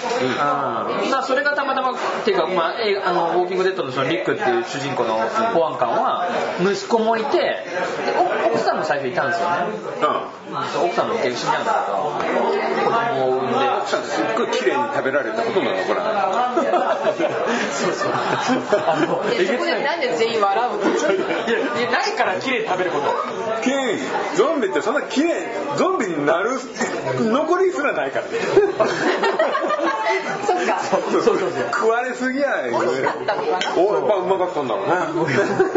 [1.04, 1.12] うん。
[1.12, 5.20] まあそれがたまたまっていうか、まあ、映画あのウォーキングデッドのそのリックっていう主人公の
[5.54, 6.30] 保安官は
[6.62, 7.66] 息子もいてで
[8.48, 9.56] お奥さんも最初いたんですよね。
[10.72, 13.74] そう奥さんも結局死んじゃうんだけど子供を産んで。
[13.84, 16.24] 奥さんすっごい綺麗に食べられたほとんど残らない
[17.74, 18.12] そうそう。
[18.88, 20.84] あのでそこでなんで全員笑うの？
[21.48, 23.14] いやいやないから綺麗に食べること。
[24.36, 26.60] ゾンビってそんな綺麗ゾンビになる
[27.20, 28.26] 残りすらないから。
[28.26, 28.32] ね
[30.46, 30.80] そっか。
[31.12, 33.58] そうそうそう食われすぎやない美味しかったのかな？
[33.82, 34.94] おやっぱうまかったんだろうね。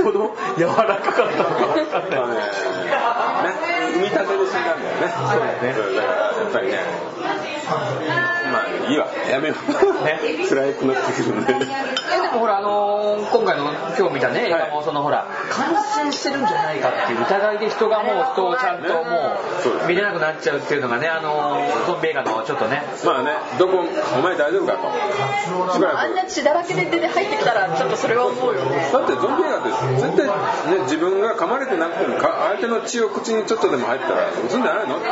[0.02, 2.20] ほど柔らかかったのか分かんない。
[2.20, 2.26] ま
[3.40, 3.56] あねね
[3.94, 5.04] 産み立てで死んだんだよね。
[5.30, 5.52] そうだね。
[5.96, 6.78] だからやっぱりね。
[8.52, 9.06] まあいいわ。
[9.30, 9.56] やめよう。
[10.04, 10.20] ね。
[10.48, 11.54] 辛くなってくるんで。
[11.54, 11.56] え
[12.22, 13.64] でもほらあのー今回の
[13.99, 22.83] 今日見たね映画もそのほら感染してるんじゃないかっていう疑いで人がもう人をちゃんともそう見れなくなっちゃうっていうのがねあのーゾンビ映画のちょっとね。
[23.05, 23.85] まあねどこ
[24.18, 25.72] お前大丈夫かと。
[25.72, 26.01] しばらく。
[26.01, 28.90] あんな血だらけで出て入ってきたらちょっとそれは思うよね。
[28.92, 29.70] だってゾンビ映画って
[30.03, 34.99] 絶対ね自分が噛まれてなくてもか相手の血を口にちょっとでも入ったら撃つんじゃないの？
[34.99, 35.05] と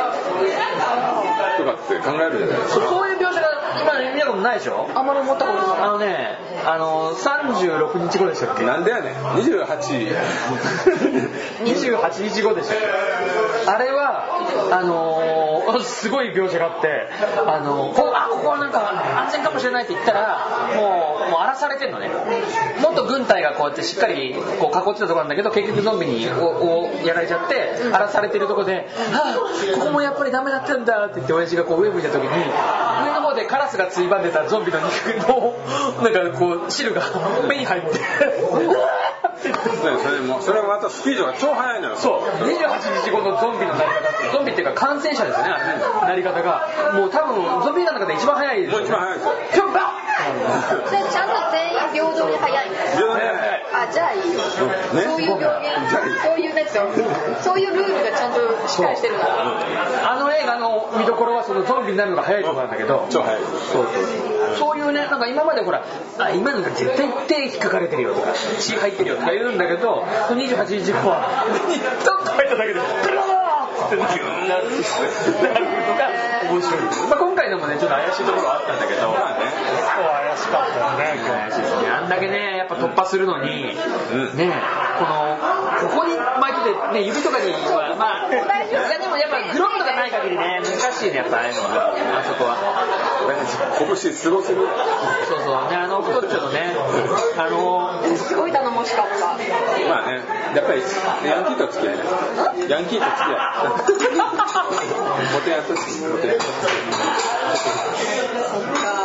[1.63, 2.85] かって考えるじゃないですか。
[2.85, 3.47] そそういう描写が
[3.81, 3.99] 今
[4.35, 4.87] ことないでしょ？
[4.95, 8.65] あんまり思ったことないあのねあのー36日後でしたっけ？
[8.65, 9.13] なんでやねん。
[9.15, 10.15] 28
[11.65, 12.77] 28日後でしたっ
[13.65, 13.71] け？
[13.71, 14.25] あれは
[14.71, 17.07] あのーすごい描写があって
[17.47, 18.91] あのーこあここはなんか
[19.25, 20.39] 安全かもしれないって言ったら
[20.75, 22.09] もうもう荒らされてんのね。
[22.81, 29.35] もっと軍隊がこうやってしっかりこう囲ってたところなんだけど結局ゾンビにおおやられちゃって荒らされてるとこで「あ
[29.79, 35.53] ここもやっぱりダメだったんだ」って言って親父がこう上向いた時に上の方でカラスがついばんでたゾンビの肉の
[36.03, 37.01] なんかこう汁が
[37.47, 37.99] 目に入って。
[39.45, 41.95] ねそれもそれはまたスピードが超速いのよ。
[41.97, 42.21] そう。
[42.21, 46.93] 28日後のゾンビのなり方ゾンビっていうか感染者ですよねあれねなり方が。
[46.95, 49.33] もう多分ゾンビ映画の中で一番早いですよ、ね、もう一番早いですよ。
[49.53, 52.75] ピョンバそれちゃんと全員平等に早いの。
[52.75, 53.65] 非常にね。
[53.73, 54.43] あじゃあいいよ、ね。
[55.03, 55.85] そういう表現。
[56.23, 63.07] そういうなんつうのそういうルールがちゃんとしっかりしてるならあの映画の見どころはそのゾンビになるのが早いところなんだけど。
[63.09, 63.85] 超速いそうそう
[64.57, 65.85] そういうねなんか今までほら
[66.17, 71.45] あ今のが絶対手引っかかれてるよとか血入ってるよとか言うんだけど28日後は
[72.03, 74.25] ちょっと入っただけでブラーってなる。
[74.45, 76.09] なるのが
[76.49, 81.87] 面白い、まあ、今回のもねちょっと怪しいところはあったんだけどまあね結構怪しかったよね怪しいですね。
[81.89, 84.37] あんだけねやっぱ突破するのに、うん。
[84.37, 84.53] ね
[84.99, 89.01] このここに巻いてて、ね、指とかにはまあ大丈夫。
[89.01, 91.93] でもやっぱグローブとかない限りね難しいねやっぱああいうのは。
[91.93, 92.55] あそこは。
[93.79, 94.67] 拳すごすぎる。
[95.27, 95.69] そうそう。
[95.69, 96.73] ねあの太っちょのね
[97.37, 99.37] あのすごい頼もしかった。
[99.89, 100.23] まあね
[100.55, 100.81] やっぱり
[101.27, 101.97] ヤンキーと付き合い。
[101.97, 102.03] ね
[102.69, 104.15] ヤンキーと付き合い。
[105.33, 106.11] モテヤンと付き合い。
[106.11, 106.71] モテヤンと付き合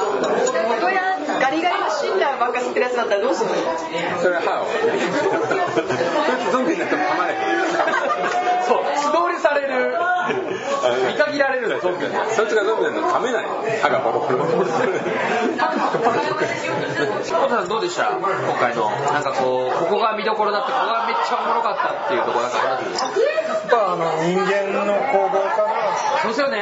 [0.06, 3.56] い元やガリガリのシンラーばっか吸ってるやつだったらどうするの？
[4.20, 4.66] それは歯を。
[4.70, 7.40] そいつゾンビになっても噛まれへん
[8.66, 8.82] そう。
[8.96, 9.96] 素通りされる
[11.06, 13.46] 見限られるのゾンビそいつがゾンビなの噛めない。
[13.82, 14.38] 歯がボロボロ。
[14.38, 14.76] ボロボロ小
[17.48, 18.10] 田さんどうでした？
[18.16, 18.90] 今回の。
[18.90, 20.72] なんかこうここが見どころだった。
[20.72, 23.04] ここがめっちゃおもろかったっていうところなんかあります？
[23.04, 23.10] や
[23.66, 25.74] っぱあの人間の攻防かな。
[26.22, 26.58] そうですよね。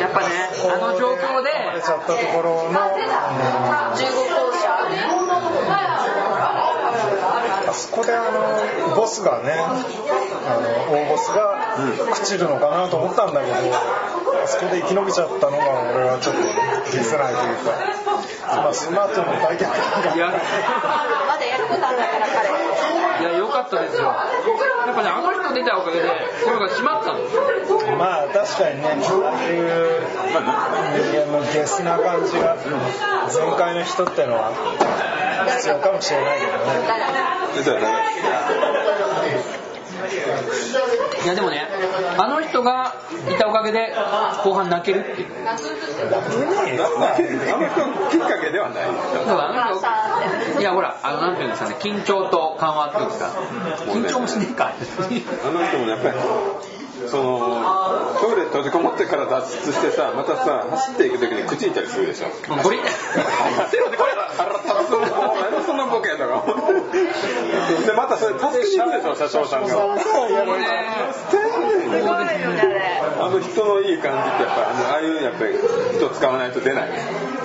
[0.00, 0.26] やっぱね。
[0.72, 1.50] あの状況で。
[1.82, 2.70] ちゃったところの。
[2.70, 2.80] 15校
[4.60, 4.68] 舎
[7.68, 8.30] あそこであ
[8.88, 9.78] のボスがねあの
[10.92, 16.42] 大ボスが朽ちるのかなと思ったんだけどあそこで生き延びちゃったのが俺はちょっと
[16.90, 17.72] 消せないというか
[18.62, 20.38] まあその後の大逆転いやが
[21.26, 22.50] まだやることあんだから彼
[23.22, 24.02] いや良かったですよ。
[24.02, 26.08] やっぱねあの人出たおかげで
[26.42, 27.20] 心が閉まったの。
[27.96, 30.02] まあ確かにねああいう
[30.98, 32.56] 人間のゲスな感じが
[33.30, 34.50] 全開の人ってのは
[35.56, 36.52] 必要かもしれないけど
[37.78, 37.82] ね
[40.08, 41.68] いやでもね
[42.18, 42.94] あの人が
[43.30, 43.94] いたおかげで
[44.44, 45.28] 後半泣けるっていう。
[45.28, 45.30] き
[48.16, 48.84] っかけではない。
[48.86, 48.92] だ
[49.24, 53.26] からあの人いやほらあのなんていうんですかね緊張と緩和っていうんですか
[53.92, 54.72] 緊張もしねえか。
[54.72, 56.16] あの人もやっぱり
[57.08, 62.28] そのトイレ閉じこもってから脱出してさまたさ走っていく時に口いたりするでしょ。
[62.48, 62.78] もうゴリ。
[62.78, 62.80] ッ
[64.36, 66.24] 腹立つお前のそんなボケやって。
[67.86, 68.96] でまたそれ助けに行く。
[68.96, 69.96] でしょ車掌さんがもう。
[69.96, 70.02] ね
[71.30, 71.42] すご
[71.80, 75.54] いよねあの人のいい感じってやっぱああいうやっぱり
[75.96, 76.90] 人使わないと出ない。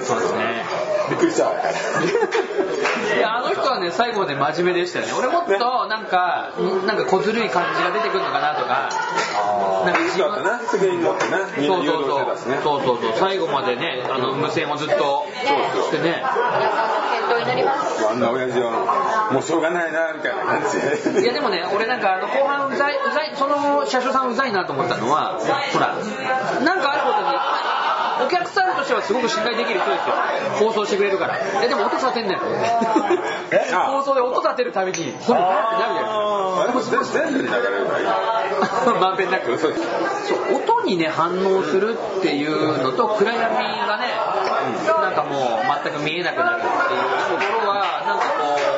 [0.03, 0.63] そうですね
[1.09, 1.51] びっくりした。
[1.51, 5.13] いやあの人はね最後まで真面目でしたよね。
[5.17, 6.53] 俺もっとなんか
[6.85, 8.89] なんか小ずるい感じが出てくるのかなとか。
[9.85, 11.85] なんか自分そうだったな責任持ってなみんなそうそう。
[11.85, 12.59] 誘導してたしね。
[12.63, 13.13] そうそうそう。
[13.17, 15.25] 最後までねあの無線をずっと
[15.89, 16.21] してね。
[18.09, 20.79] あんな親父はもうしょうがないなみたいな感じ
[21.13, 21.21] で。
[21.21, 25.39] いやでもね俺なんかあの後半うざいうざいその車掌さんうざいなと思ったのは
[25.73, 25.95] ほら
[26.63, 26.87] なんか
[28.27, 30.67] お客さんとしてはすごく信頼できる人ですよ。
[30.67, 31.37] 放送してくれるから。
[31.63, 32.37] えでも音立てんねん
[33.51, 33.71] え？
[33.73, 37.97] 放送で音立てるためにほんってなるじゃないあれも全全部に流れるか
[38.85, 39.57] らまんべんなく。
[39.57, 39.73] そう
[40.55, 43.43] 音にね反応するっていうのと暗闇
[43.87, 44.13] がね
[45.01, 45.41] なんかもう
[45.83, 46.71] 全く見えなくなるっていう
[47.39, 48.76] ところはなんかこう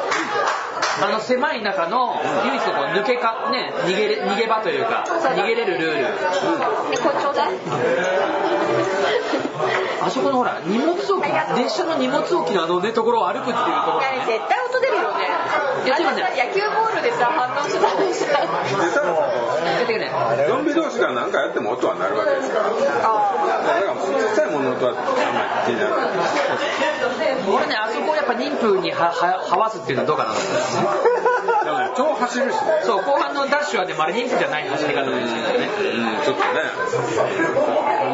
[1.02, 6.06] あの狭い中の唯一のこう抜けかね逃げれ逃げ場というか逃げれるルール。
[6.06, 7.54] えこれちょうだい
[10.02, 11.28] あそこのほら荷物置き
[11.60, 15.28] 列車の荷物置きのあのねところを歩くっていうところいやね絶対音出るよね。
[15.86, 18.32] いやあのさでもね野球ボールでさ反応してたのにさで
[18.92, 19.12] さだ
[19.84, 20.12] ってね
[20.48, 22.70] ゾンビ同士が何かやっても音は鳴るわけですから。
[22.70, 22.80] だか
[23.86, 25.04] ら小さいものの音はあんま
[25.68, 26.10] り気にならない。
[27.50, 35.70] 俺ねあそこをやっぱ妊婦にはははわすっていうのはどうかなと思ってね超走るしねそう後半のダッシュはねまだ妊婦じゃない走り方ですけどね。
[35.96, 36.60] うんちょっとね。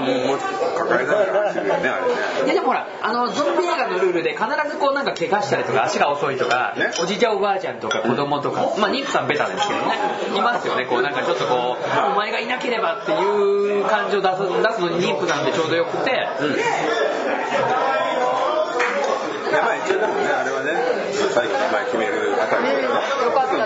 [0.06, 0.38] もう
[0.78, 6.92] 抱えながら走るよねあれねいやでもほらあのゾンビ映画のルールで必ずこうなんか怪我したりとか足が遅いとか、ね。
[7.02, 9.86] おじいちゃんおばあちゃんとか子供とか、まあ妊婦さんベタですけどね。
[10.36, 16.28] いますよねこうなんかちょっとこうお前がいなければっていう感じを出す出すのに妊婦なんでちょうどよくて、いや
[19.64, 20.72] まあ一応でもねあれはね
[21.34, 21.54] 最後
[21.86, 22.15] 決める
[22.46, 22.90] あたりでねよ
[23.32, 23.66] かったな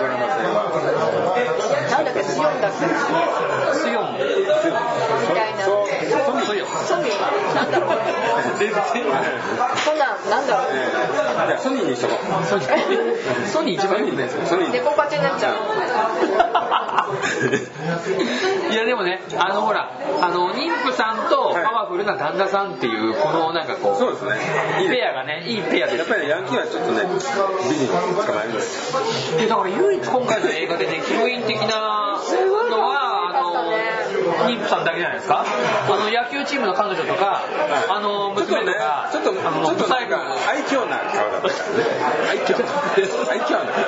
[2.00, 2.86] んだっけスヨンだっけ？
[3.78, 4.14] スヨン。
[4.14, 4.18] み
[5.34, 5.64] たいな
[6.86, 7.10] そうソヨンソミ
[7.54, 7.90] なんだろう
[8.58, 8.86] 全然コ
[9.98, 10.64] ナンなんだろ
[11.56, 15.56] うソニーにしとこうソニーソニー一番いいねソニー猫パチになっちゃう
[18.70, 24.32] いやでもねあのほらあの妊婦さんとパワフルな旦那さんっていうこのなんかこうそうですね
[24.88, 27.02] ペアがねいいペアですやっぱりヤンキーはちょっとね
[29.48, 31.66] だから唯一今回の映画でねヒロイン的な
[32.70, 32.99] のは
[34.46, 35.44] 妊婦さんだけじゃないですか？
[35.44, 37.42] あの野球チームの彼女とか
[37.88, 42.30] あの娘とかちょっとちあのょっとなんか愛嬌な顔だったからね。
[42.30, 42.54] 愛嬌
[43.30, 43.80] 愛嬌な顔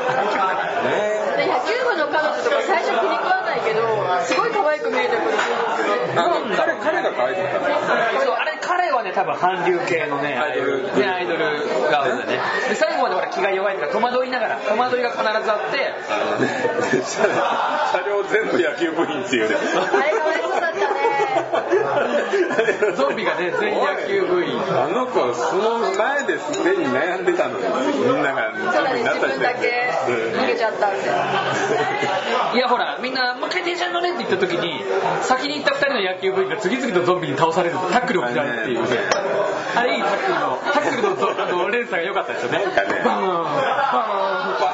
[0.84, 3.80] ねで野球部の彼女とか最初気に食わないけど
[4.24, 5.20] すごい可愛く見えてくる
[6.16, 8.51] あ彼彼が可愛かったそうあれ彼
[9.02, 10.82] はね多分韓流系のねアイドル。
[10.96, 11.60] ねアイドル
[11.90, 12.38] 顔でね。
[12.70, 15.92] で最後までほら気が弱いから戸惑いながら戸惑いが必ずあって。
[17.92, 19.56] 車両全部野球部員っていうね
[22.96, 24.60] ゾンビがね全員野球部員。
[24.70, 27.66] あの子その前ですでに悩んでたのよ
[28.04, 29.90] みんながゾンビになった時自分だけ
[30.36, 34.84] 逃げちゃったみたいやほらみんなもう一回電車に乗れって言った時に
[35.22, 37.76] 先に行った2人の野球部員が次々とゾンビに倒される。
[37.92, 38.88] タックルを食らうっていうね。
[39.74, 42.58] あれいいタックルのタックルのぞあの連鎖が良かったですよね。
[43.04, 43.44] バーンバ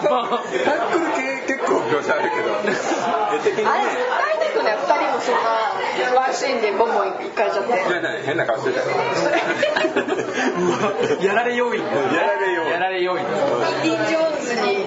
[0.00, 1.06] ーンバーンタックル
[1.46, 1.57] 系
[1.88, 2.52] 結構描写あるけど。
[3.34, 3.70] 絵的にね。
[3.70, 7.72] あれ絶対だよね2人もそんなワンシーンでボンボン行かれちゃって。
[7.72, 8.22] いやね。
[8.24, 8.86] 変な顔してたよ。
[11.22, 14.86] やられ要因やられ要因やられ要因インディ・ジョーンズに。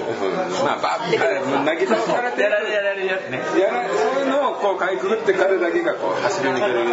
[0.63, 3.39] まあバッあれもう投げ出されてやられやられやつね。
[3.59, 6.85] やらそういうのをこうかいくぐって彼だけがこう走り抜ける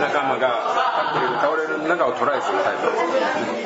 [0.00, 0.48] 仲間が
[1.12, 2.76] タックルで倒れる中をトライするタイ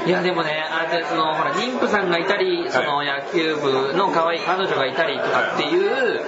[0.04, 0.08] プ。
[0.08, 6.20] いやでもねあれそのほら妊婦さんがいたりその野球部の可愛い彼女がいたりとかっていう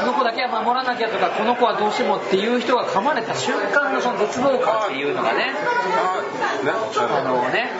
[0.00, 6.18] この子だけは守らなきゃとかこの子はどうしてもっていう人が噛まれた瞬間のその絶望感っていうのがねあ
[6.64, 7.70] ねああののね。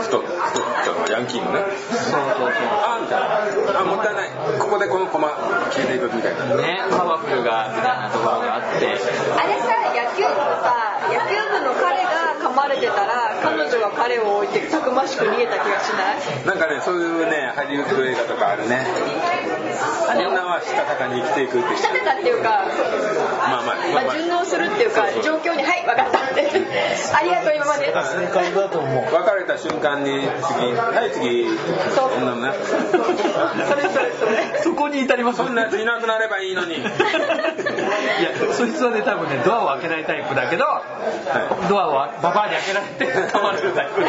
[0.00, 2.20] ふとふとふとヤンキーのねそうそう。
[2.20, 3.20] あーみたい
[3.74, 3.80] な。
[3.80, 4.30] あもったいない。
[4.58, 5.28] ここでこのコマ
[5.72, 6.46] 消えていくみたいな。
[6.48, 8.86] そうねパワフルがみたいなところがあって。
[8.86, 8.98] あれ
[9.60, 16.46] さ野球部さ野球部の彼が噛まれてたら彼女が彼を置いてたくましく逃げた気がしない。
[16.46, 18.86] なんかねそういうねハリウッド映画とかあるね。
[20.10, 21.76] 女はしたたかに生きていくっていう。
[21.76, 22.66] したてたっていうか、
[23.38, 29.04] まあまあまあ順応するっていうか状況に「はい分かった」って「ありがとう今まで」正解だと思う。
[29.04, 30.72] 別れた瞬間に次。
[30.76, 31.48] はい次。
[31.94, 32.52] そう女のね。
[32.54, 34.60] それそれそれ。
[34.62, 36.76] そこに至りますそんなやついなくなればいいのに。
[36.76, 36.88] いや
[38.52, 40.64] そいつはね多分ねドアを開けないタイプだけど
[41.68, 44.00] ドアをババアに開けられて噛まれるタイプ。
[44.02, 44.08] バ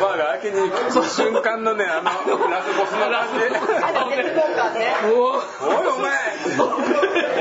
[0.00, 2.10] バアが開けに行く瞬間のねあの
[2.48, 3.44] ラスボスの感じ。
[3.84, 6.12] あの絶望感ねおおいお前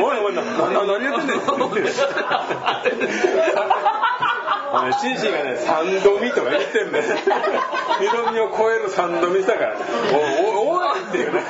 [0.04, 1.40] おいおいなな何言ってんねん
[5.00, 7.02] シンシンがね三度見とか言ってんね
[8.00, 9.78] 二度見を超える三度見したから
[10.14, 11.42] おおおいっていうね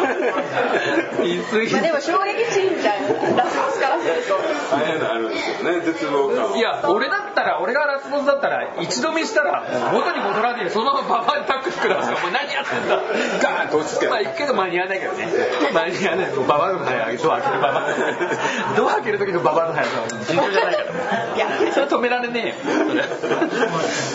[1.23, 4.35] 言い過ぎまあでも衝撃シーンじゃんラスボスからすると
[4.75, 5.11] ああいうの？
[5.11, 10.93] あるんですよね絶望感いや俺だったら俺がラスボスだったら一度見したら元に戻らねえでその？
[10.93, 13.01] ままババにタックル食らうからお前何やってんだ
[13.41, 15.27] ガーンと押し付けまあ行くけど間に合わないけどね
[15.73, 16.79] 間に合わないババアの？
[16.85, 17.91] 早ドア開けるババア
[18.75, 20.87] ドア開ける時のババアの早さは尋常じゃないから。
[21.35, 22.55] いやそれ止められねえよ。
[22.87, 23.03] それ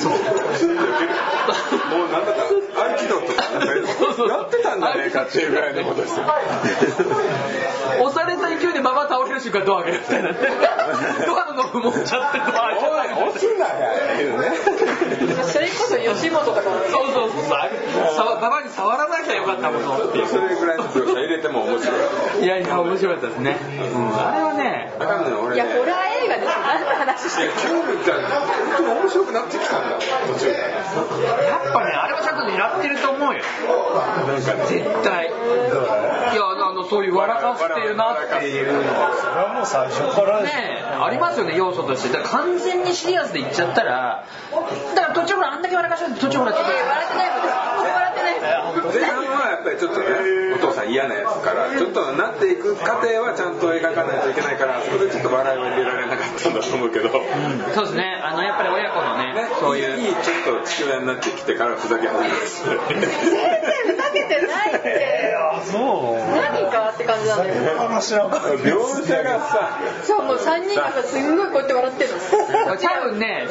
[0.01, 0.13] そう。
[0.13, 6.25] もうなんだったら合気道とかなんかやってたんじゃねえかっていうぐらいのことですよ
[8.01, 10.23] 押された勢いでババア倒れる瞬間ドア開けるみたい。
[10.23, 14.47] なドアのノブ持っちゃってドア開けちゃったりおい押すなやっていうね
[15.45, 18.71] それこそ吉本とかもそうそうそうさわババアに。
[18.71, 21.93] 触らなきゃよかったものそれぐらいの描写入れても面白
[22.41, 22.45] い。
[22.45, 23.59] いやいや面白かったですね、
[23.95, 28.45] うん、あれはねわかんない俺ねいやホラー映画ですよ何の話してる興味が本
[28.77, 29.99] 当に面白くなってきたんだ。
[29.99, 30.69] 途中から
[31.43, 33.43] やっぱねあれはちゃんと狙ってると思うよ。
[34.27, 35.27] なんかね絶対。
[35.29, 39.67] いやあのそういう笑かしてるなっていうのはそれはもう。
[39.67, 40.51] 最初からね
[41.01, 42.09] ありますよね要素として。
[42.09, 44.25] だから完全にシリアスでいっちゃったら
[44.95, 47.41] だから途中ほらあんだけ笑かしてる途中ほらちょっと笑ってないもん。
[47.93, 50.07] 笑ってない前半はやっぱりちょっとね
[50.55, 50.72] お父
[51.03, 57.11] 嫌なやつからちょっとなっていく過程はちゃんと描かないといけないからそこでちょっと笑いを入れられなかったんだと思うけど、
[57.75, 58.21] そうですね。
[58.23, 60.01] あのやっぱり親子のねね、そういう。
[60.01, 66.19] いいちょっと父親になってきてからふざけ始めます全然ふざけてないってあそう。
[66.37, 70.23] 何かって感じなんだよ話な描写がさそう。
[70.23, 70.37] もう。
[70.37, 71.63] 3人がすんごいこう。
[71.63, 72.11] やって笑ってる
[72.67, 73.47] の多分ね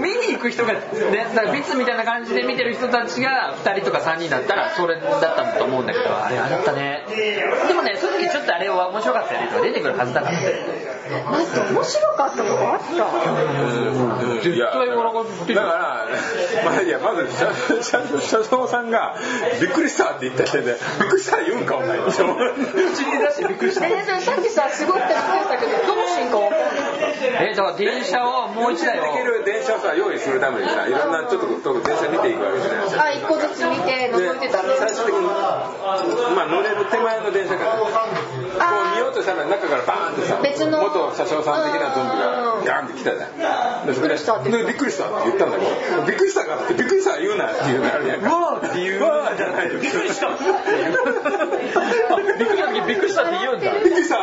[0.00, 0.80] 見に行く人がね
[1.52, 5.82] ビツみたいな感じで見てる人たちが2人とか3人だったらそれだったんだと思う。
[5.82, 10.38] んだけどあれあれだったねでもねその時ちょっとあれは面白かったよねとか出てくるはずだから
[11.30, 14.38] 待って面白かったのがあったう。
[14.38, 16.08] ん絶対笑かしてるだから、
[16.64, 17.26] まあ、いやまず
[17.82, 19.16] 社長さんが
[19.60, 21.98] 「びっくりした」って言った時点で「びっくりした」言うんかお前。
[21.98, 27.50] 口に出してびっくりしたさっきさすごいってびっくりしたけどどのシーンか分かんない。
[27.50, 29.02] えだから電車をもう一台を。
[29.02, 33.04] できる電車をさ用意するためにさいろんなちょっとと電車見ていくわけじゃないですか。
[33.04, 37.90] あ一個ずつ見て覗いてたで最終的に、まあ、乗れる手前の電車からこう
[38.94, 40.82] 見ようとしたら中からバーンってさ別の。
[40.82, 43.86] 元車掌さん的なゾンビがガーンって来たじゃん。
[43.86, 44.66] でびっくりしたって言っ
[45.38, 48.34] たんだけどびっくりしたかってびっくりした言うなっていうのあるやんか。
[48.34, 50.56] わーって言うわーじゃないよびっくりしたって言う
[52.38, 53.72] びっくりした時びっくりしたって言うんだ。
[53.72, 54.18] びっくりした。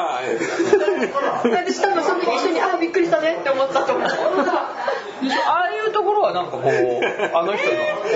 [1.44, 4.76] 私多分その時一緒にあびっくりしたねって思ったと思うあ
[5.64, 7.66] あいうところはなんかこうあの人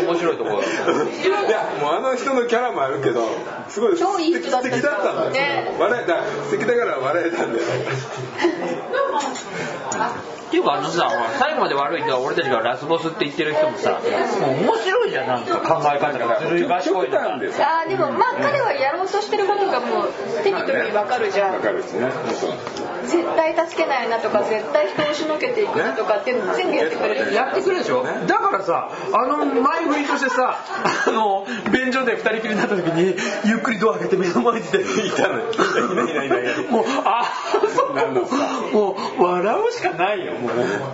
[0.04, 0.62] の面白いところ。
[0.62, 3.28] だいやもうあの人のキャラもあるけど
[3.70, 5.76] すごい超いい人だった素敵だったんだよ、ね。
[5.80, 7.66] 笑えた素敵だから笑えたんだよ。
[10.50, 14.02] っていうかあのさ最後まで悪い人は俺たちがラスボスって言ってる人もさ
[14.42, 16.40] もう面白いじゃんなんか考え方が。
[16.42, 20.14] ずるい賢いのが極端でさあーでもまあ彼はやろうとしてることがもう
[20.44, 21.54] 手に取るに分かるじゃん。
[21.54, 22.10] わかるしね。
[22.40, 22.52] そう。
[23.08, 27.34] 絶対助けないなとか絶対人を押しのけていくなとかっていうの全部やってくれる。
[27.34, 28.04] やってくれるでしょ？
[28.04, 30.58] だからさあの前振りとしてさ
[31.08, 33.16] あの便所で二人きりになった時に
[33.46, 36.72] ゆっくりドア開けて目の前に出ていたのよいないいないいないいない。
[36.72, 37.24] もうあ
[37.76, 38.22] そうなんも
[39.20, 40.52] う笑うしかないよもう。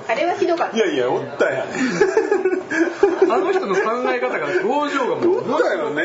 [0.07, 0.77] あれはひどかった。
[0.77, 1.67] いやいやおったやん。
[3.31, 3.81] あの人の考
[4.11, 5.51] え方が表情がもう。
[5.51, 6.03] おったよね。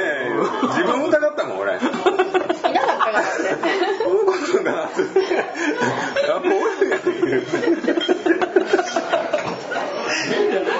[0.69, 1.77] 自分疑ったもん俺。
[1.77, 3.43] いなかったからって
[4.05, 4.69] どういうことって。
[6.27, 6.57] やっぱ俺
[6.91, 7.01] や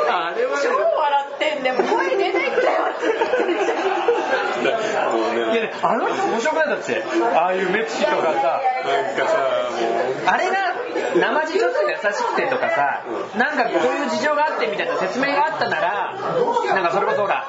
[0.09, 0.65] あれはね。
[0.65, 1.63] 超笑ってん。
[1.63, 3.07] でも声出ないくらい笑って。
[3.07, 4.00] る
[5.53, 8.61] いやねあの人面白くないだってああいうメプシとかさ。
[8.81, 9.61] なんかさ
[10.27, 10.71] あれが
[11.15, 13.05] 生地ちょっと優しくてとかさ
[13.37, 16.15] なんかこういう事情があってみたいな説明があったなら
[16.75, 17.45] なんかそれこそほら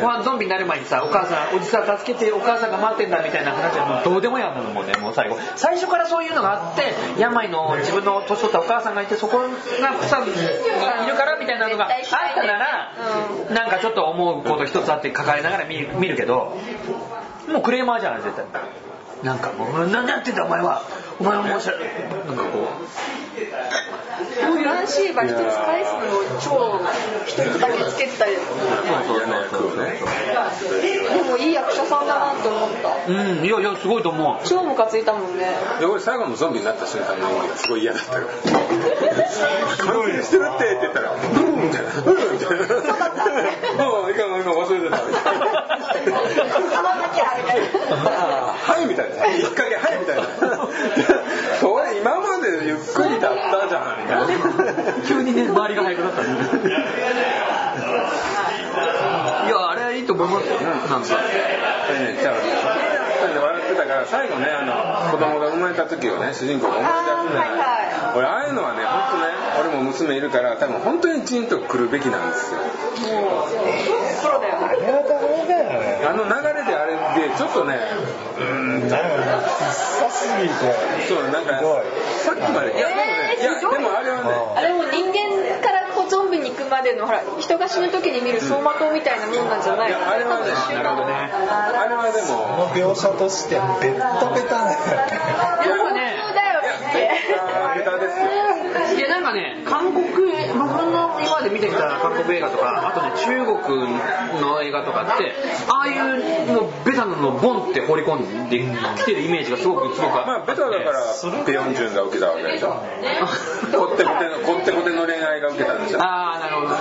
[0.00, 5.38] ご飯ゾンビになる前にさお母さんおじさん助けてお母さんが待ってんだみたいな話はもうどうでもやんのもんねもう最後。
[5.56, 9.48] 最初からそういうのがあって病の自分の年取ったお母さんがいてそこが
[10.00, 12.92] 草にいるからみたいなのがあったなら
[13.50, 16.53] なんかちょっと思うこと一つあって抱えながら見るけど
[17.52, 18.44] もうクレーマーじゃない絶対。
[19.24, 20.82] なんかもう何やってんだお前は。
[21.18, 21.60] お前はもう。
[21.60, 22.66] しゃなんかこう。
[24.34, 26.80] トランシーバー一つ返すのを超
[27.26, 29.98] 一つだけつけてたり嫌な役をね
[31.14, 33.12] でもいい役者さんだなって思ったう。
[33.12, 34.46] んいやいやすごいと思う。
[34.46, 35.46] 超ムカついたもんね
[35.80, 38.32] で俺最後のゾンビになった瞬間の演技がすごい嫌だったから完
[40.04, 41.16] 成してるってって言ったら「う。
[41.16, 41.20] ん」
[41.66, 42.14] みたいな「う。
[42.14, 44.06] ん」みたいな「う。
[44.06, 47.24] んいかん忘れてた」みたいな頼んなきゃ
[48.86, 49.36] みたいないみたいな。
[49.36, 50.24] いい加減はいみたいな。
[51.60, 55.02] それ今までゆっくりだったじゃんみたいな。
[55.06, 56.28] 急にね周りが早くなったね
[59.46, 61.20] いやあれはいいと思いますよなんかそれ
[61.94, 62.34] ね、じゃあ、
[63.34, 67.48] で笑ってたから、最後ね、あの、子供が生まれた時をね、主人公が思い出すじゃない。
[67.48, 68.18] あーはい。
[68.18, 72.60] 俺、ああいうのはね、本当ね、俺も娘いるから、多分本当にチンと来るべきなんですよ。
[72.60, 73.50] もう
[74.40, 74.86] だよね。
[74.86, 76.04] やだろうだよね。
[76.06, 76.94] あの流れであれ
[77.28, 77.78] で、ちょっとね、
[78.38, 79.06] うーん、なんか
[79.48, 80.54] 臭すぎて
[81.08, 81.60] そう、なんか
[82.24, 85.83] さっきまで、いや、でもね、いや、でもあれはね、あれも人間から
[86.34, 94.76] こうゾンビに行くまでのほら人が死ぬ時に見る走馬灯みたいなもんなんじゃないいやあれはねなるほどねあれはでこも、の描写としてベッタベタね
[95.64, 96.14] でも本ね。
[96.28, 97.10] 当だよって
[97.78, 98.98] ベタですよ。
[98.98, 100.04] いやなんかね韓国
[100.58, 105.32] 僕の今まで見てきた韓国映画とかあとね中国の映画とかって
[105.68, 108.58] ああいうもうベタなのをボンって放り込んで
[108.96, 112.68] きてるイメージがすごくすごくまあ、ベタだから、ペヨンジュンが受けたわけでしょ。
[112.68, 116.02] こってこての、こってこての恋愛が受けたんでしょ。
[116.02, 116.76] ああなるほど。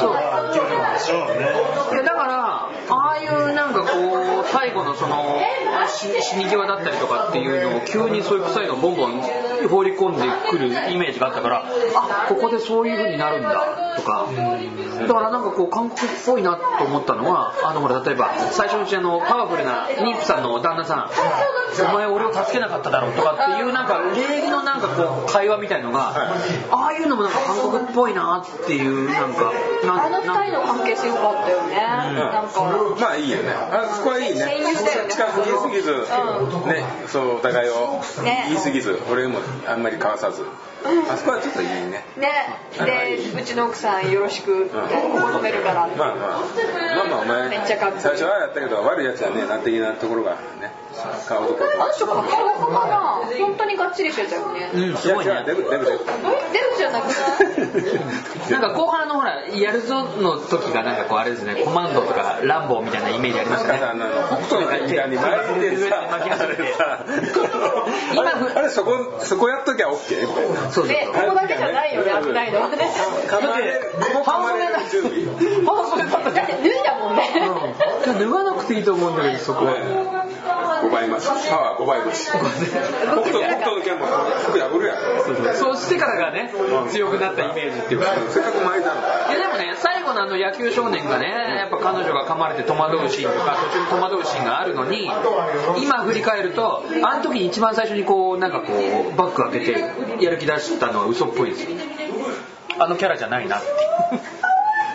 [0.00, 0.16] そう。
[0.50, 1.28] いけるんでしょう。
[1.38, 1.46] ね
[1.92, 3.52] いやだからああいう。
[3.54, 3.86] なんかこ
[4.42, 4.46] う。
[4.48, 5.40] 最後のその
[5.88, 7.70] 死死に際だったりとかっていう。
[7.70, 8.38] のを急にそう。
[8.38, 8.44] いう。
[8.44, 9.20] 臭いのをボンボン
[9.68, 11.64] 放り込んでくるイメージがあったから
[11.94, 14.26] あここでそういう風になるんだとか。
[14.96, 21.10] だからなんかこう韓国っぽいなと思ったのはあのほら例えば最初のうちあのパワフルな妊婦さんの旦那さん。
[21.78, 26.14] お前俺を助けなかっただろうとかっていうなんか礼儀のなんかこう会話みたいのが
[26.70, 29.52] ああいうのもなんか韓国っぽいなっていうなんか
[29.84, 31.76] なあのな二人の関係性良かったよね。
[31.76, 32.96] なんか。
[32.98, 33.50] まあいいよね。
[33.50, 34.40] あそこはいいね。
[34.40, 35.10] 戦友だよね。
[35.10, 38.46] 近づきすぎず、ね、そう、お互いをね。
[38.48, 40.44] 言いすぎず、俺もあんまり交わさず。
[41.10, 42.04] あそこはちょっといいね。
[42.16, 42.28] ね。
[42.78, 45.86] でうちの奥ささんよろしく求めるから。
[45.86, 46.16] まあまあ。
[46.96, 48.02] まあまあお前めっちゃかっこいい。
[48.02, 50.72] 最初はやったけど悪いやつはねな的なところがね
[51.28, 53.20] 顔とかあの人かっこよかな？
[53.38, 54.70] 本当にがっちりしてたよね。
[54.72, 55.42] うんすごいね。
[55.46, 61.56] デブデブデブデブじゃなくない なんか後半のほらやるぞの時がなんかこうあれですね。
[61.64, 63.80] コマンドとかランボーみたいなイメージありますね。
[63.80, 63.98] なん
[64.48, 66.74] 北斗の拳に巻いてさ巻き始めて。
[66.80, 67.04] あ
[68.14, 70.88] 今れあれそこそこやっときゃ OK みたいなそうそう。
[70.88, 72.90] でここだけじゃないよね 危ないのはね。
[73.28, 73.94] 噛まれる
[74.24, 77.30] 噛まれる準備半袖だっただって脱いだもんね。
[78.06, 78.18] うん。
[78.18, 79.72] 脱がなくていいと思うんだけどそこは
[80.86, 81.48] 5倍増し。
[81.48, 82.30] パワー5倍増し。
[82.30, 82.54] 北斗
[83.40, 84.94] 北斗の拳も服破るや
[85.52, 86.50] んそうしてからがね
[86.90, 88.14] 強くなったイメージっていうか。
[88.30, 91.26] せっかく巻いたのいやでもね最後のあの野球少年がね
[91.58, 95.04] やっぱ彼女が噛まれて戸惑うシーンとか途中に戸惑うシーンがあるのに
[95.82, 101.70] 今振り返るとあの時に一番最初にこうなんかこうバッグ開けてやる気出したのは嘘っぽいですよ。
[102.78, 103.66] あのキャラじゃないなって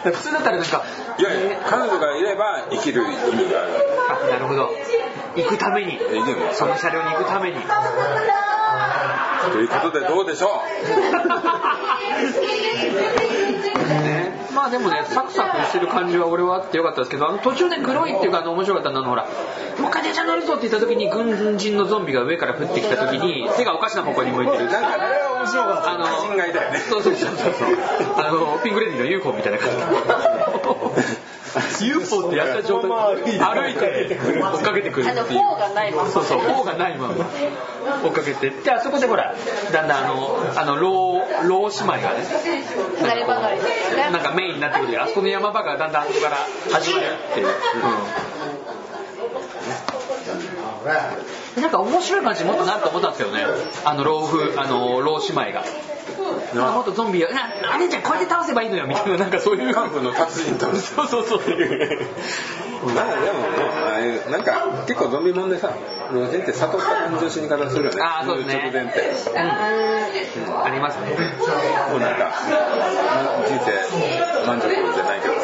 [0.10, 0.84] 普通だったらなんか
[1.18, 3.72] いやいや彼女がいれば生きる意味がある。
[4.10, 4.72] あなるほど。
[5.36, 5.99] 行くために。
[6.54, 7.58] その車両に行くために。
[9.52, 10.54] ということでどうでしょね、
[14.54, 19.28] まあでもねサクサクしてる感じは俺はあってよかったですけどあの途中で黒いっていうかあの面白かったのはほら
[19.80, 24.66] 「もう一回電車乗るぞ」って言った時に軍人のゾンビが上から降ってきた時に手がおかしな方向に向いてる。
[24.66, 25.91] うなんかあれは面白かった。
[25.91, 26.06] あの
[26.89, 27.78] そうそうそうそう。
[28.18, 29.78] あのピンクレディーの UFO みたいな感じ
[31.82, 32.89] UFO ってやった状態
[33.26, 35.05] で歩いて追っかけてくる。
[35.05, 36.09] っていう方がないまま。
[36.09, 37.15] そうそう方がないまま
[38.03, 39.36] 追っかけてであそこでほら
[39.74, 42.26] だんだんあのあの老老姉妹がね
[44.11, 46.38] なんかメインになってくるあそこの山場がだんだんあそこから
[46.72, 47.51] 始まるっていう、うん、
[51.60, 53.43] なんか面白い感じもっとなると思ったんですけどね。
[53.84, 55.64] あの老夫あの老姉妹が。
[56.54, 59.18] もっとゾンビを「なあれじゃんこうやって倒せばいいのよ」みたいな。
[59.18, 59.74] なんかそういう。
[59.74, 61.97] カンの達人とそうそうそうまあでもね
[63.74, 65.70] ああいうなんか結構ゾンビもんでさ
[66.12, 68.02] 老人って悟った感じの死に方するよね。
[68.02, 68.56] あーそうですね。
[68.64, 68.99] 直前って。
[68.99, 69.06] うん
[70.64, 71.08] ありますね。
[71.91, 72.32] もうなんか
[73.47, 73.72] 人生
[74.45, 75.34] 満足じゃないけど。
[75.36, 75.41] さ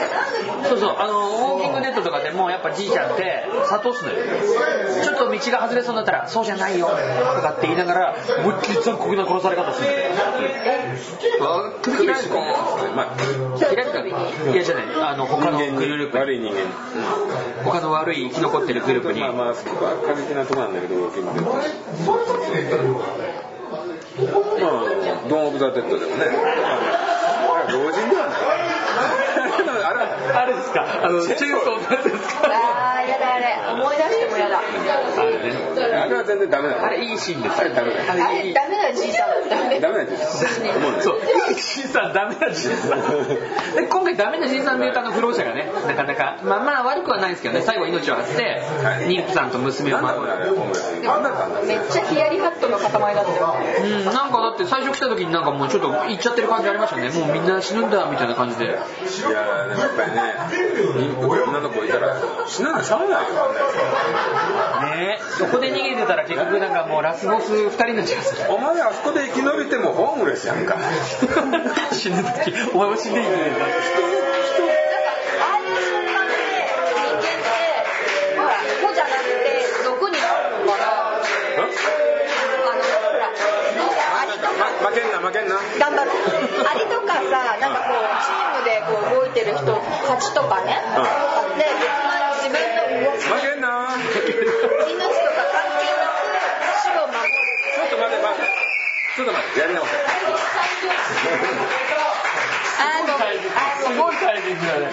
[0.69, 0.95] そうそう。
[0.97, 4.17] あのウォーキングデッドとかでもやっぱじいちゃんって諭すのよ。
[5.03, 6.87] ちょっと道が外れそうになったら「そうじゃないよ」
[7.35, 10.11] とかって言いながら思いっきり残酷な殺され方するんだよ
[11.41, 12.35] あ首切られるか
[12.95, 14.09] まあ切られたい
[14.55, 14.85] やじゃない。
[15.01, 16.61] あの他のグループ悪い人間
[17.63, 19.21] 他の悪い生き残ってるグループに。
[19.21, 21.61] まあまあそこは過激なとこなんだけどウォーキングデッドま
[24.33, 24.85] あ
[25.29, 26.25] ドン・オブ・ザ・デッドでもね、
[27.69, 29.46] 老人ではない
[29.87, 30.83] あれはあれですか？
[30.83, 32.51] あのチェーンソーのやつですか？
[32.51, 33.55] あーやだあれ。
[33.79, 34.59] 思い出してもやだ。
[34.59, 34.61] あ
[35.25, 35.55] れね。
[35.97, 38.11] あれは全然ダメだあれいいシーンですあれダメだよ。
[38.11, 39.79] ああれダメなじいさんだったよね。
[39.79, 42.99] ダメなんですよ思うねそう、いいじいさん、ダメなじいさん。
[43.75, 48.61] で、今回ダメなじいさんで言うとあの不老者がね、なかなか、まあまあ悪くはないですけどね、最後命を張って、
[49.07, 50.27] 妊婦さんと娘を守る。
[51.65, 53.59] めっちゃヒヤリハットの塊だったよ。
[53.59, 57.09] ねうん、なんかだって最初来た時になんかもうちょっと行っちゃってる感じありましたね。
[57.09, 58.65] もうみんな死ぬんだ、みたいな感じで。
[58.65, 58.77] いや
[59.81, 60.33] やっぱりね
[61.21, 62.17] 女の子いたら
[62.47, 63.35] 死ななしゃべないよ
[64.81, 70.77] あんなねそこで逃げてたら結局なんかもうラスボス2人のチャンスお前あそこで生き延びてもホームレスやんか
[71.91, 73.33] 死ぬ時、お前も死んでいいね。
[84.97, 85.55] けんな負けんな。
[85.77, 86.11] 頑張る。
[86.65, 89.77] アリとかさなんかこうチームでこう動いてる人
[90.07, 90.81] たちとかね、
[91.57, 91.65] で
[92.41, 92.57] 自分
[93.05, 93.93] の負けんな。
[93.93, 96.25] 命とか関係なく
[96.81, 97.37] 死を守る。
[97.75, 98.66] ちょっと待って待って
[99.17, 99.89] ちょっと待ってやり直せ
[102.77, 104.85] あのすごいタイミングだね。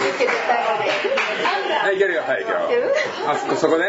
[1.84, 2.94] はいいけるよはいいけるよ
[3.28, 3.84] あそこそこね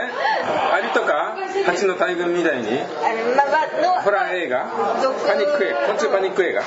[0.74, 2.68] アリとか蜂の大群みたいに
[4.04, 4.68] ホラー映画
[5.26, 6.62] パニック映画昆虫パニック映画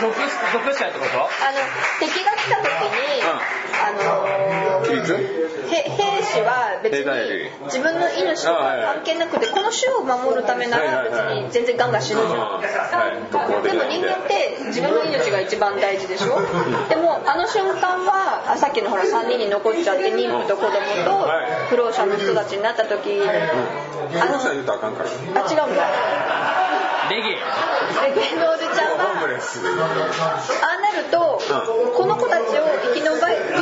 [0.00, 0.14] 属、
[0.52, 1.60] 属者ってことあの
[2.00, 11.14] 敵が来た時に、あの規律兵士は別に自分の命とか関係なくてこの種を守るためなら別
[11.46, 16.40] に全然ガンガン死ぬでも人間って自分の命が一番大事でしょ？
[16.88, 20.72] でもあの瞬間はあさっきのほら3人に残っちゃって妊婦と子供
[21.04, 21.28] と
[21.70, 25.12] 不老者の人たちになった時あのあの人は言うとあかんからあ
[25.50, 25.82] 違うんだ。
[27.10, 27.32] レゲエ。
[27.34, 31.40] で芸能おじちゃんはああなると、
[31.96, 33.20] この子たちを生き延び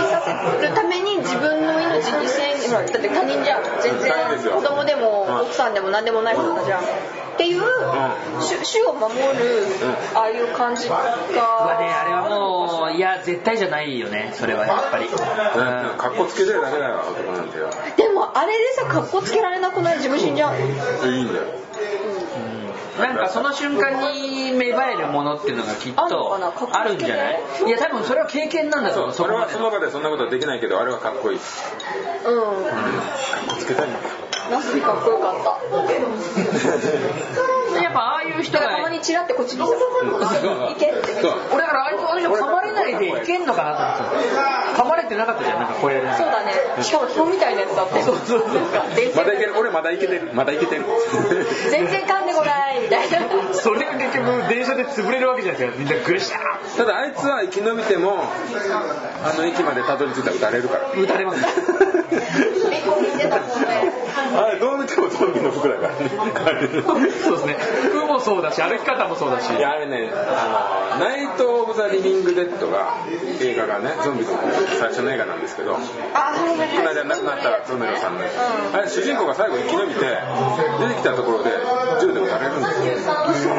[0.08, 0.22] さ
[0.60, 3.62] せるために自分の命犠牲にだって他人じゃん。
[3.80, 4.12] 全然
[4.52, 5.40] 子供でもうん。
[5.40, 6.82] 奥さんでも何でもない人だじゃん
[7.34, 9.20] っていう種種を守る
[10.14, 10.96] ああいう感じが。
[10.96, 15.12] まあね、あれはもう、や絶対じゃないよねそれはやっぱり、うん、
[15.98, 17.70] かっこつけてるだけだよ男なんてよ。
[17.96, 19.96] でもあれでさかっこつけられなくない？
[19.98, 20.60] 自分死んじゃうい
[21.20, 21.44] いんだよ。
[22.98, 26.34] なんかその瞬間に芽生えるものっていうのがきっと
[26.72, 27.40] あるんじゃない？
[27.66, 31.44] いや多分それは経験なんだとそう思うそこまで俺はその場でそんなことはできないけどあれはかっこいいか
[32.28, 32.40] うん。
[32.40, 32.44] っ
[33.48, 34.04] こつけたいんだよ
[34.50, 35.50] ナスビかっこよかった。
[37.80, 39.72] やっぱああいう人がたまにチラってこっちにさ
[40.70, 41.00] 「いけ」って
[41.52, 44.42] 俺だからあいつあの人噛まれないでいけんのかなと思ってた
[44.82, 45.60] 噛まれてなかったじゃん。
[45.60, 46.52] なんかこれそうだね。
[46.82, 48.02] しかも紐みたいなやつだって。
[48.02, 48.50] そうそうそう。
[49.14, 49.54] まだい線ける。
[49.58, 50.30] 俺まだいけてる。
[50.34, 50.84] まだいけてる。
[51.70, 53.18] 全然噛んでこないみたいな。
[53.54, 55.94] それが結局電車で潰れるわけじゃないですかみんな。
[56.04, 56.40] グシャー
[56.76, 58.24] ただあいつは生き延びても
[59.24, 61.40] あの駅までたどり着い たら撃たれるから撃たれます
[64.40, 66.08] あれどう見てもゾンビの服だからね
[66.82, 67.56] そうですね。
[67.92, 69.52] 服もそうだし歩き方もそうだし。
[69.52, 72.96] いやあれねあの「ナイト・オブ・ザ・リビング・デッド」が
[73.40, 74.32] 映画がねゾンビの
[74.78, 78.20] 最初の映画なんですけどこの間亡くなったロメロさんの、
[78.72, 81.50] あれ主人公が最後生き延びて出てきたところで
[82.00, 83.54] 銃で撃たれるんですよ。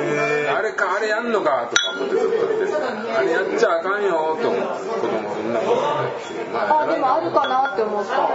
[0.57, 6.11] あれかあれやんのかとか思ってずっと見てあれやっちゃあかんよと思って子供女の子が
[6.51, 8.27] まあでもあるかなって思った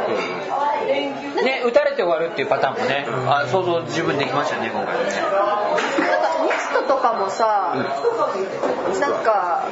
[1.43, 5.09] ね撃たれて終わるっていうパターンもねあ想像十分できましたね今回はね。
[5.09, 9.64] なんかミストとかもさなんか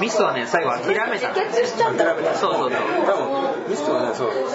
[0.00, 2.80] ミスはね最後諦めた自決しちゃったそうそうそう。
[3.10, 3.16] 多
[3.66, 4.54] 分ミストはねそうそう,、ね、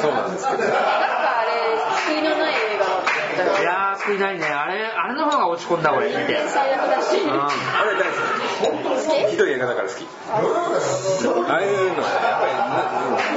[0.00, 0.64] そうなんですけど。
[0.64, 1.76] あれ
[2.08, 4.46] 救いのない映画だったよいやー救いないね。
[4.46, 7.20] あれあれの方が落ち込んだ俺見て天才役だし。
[7.20, 7.30] うん。
[7.30, 7.52] あ
[7.84, 9.04] れ大好き。
[9.04, 10.06] 好きひどい映画だから好き。
[10.32, 12.64] ああいうのはやっぱりな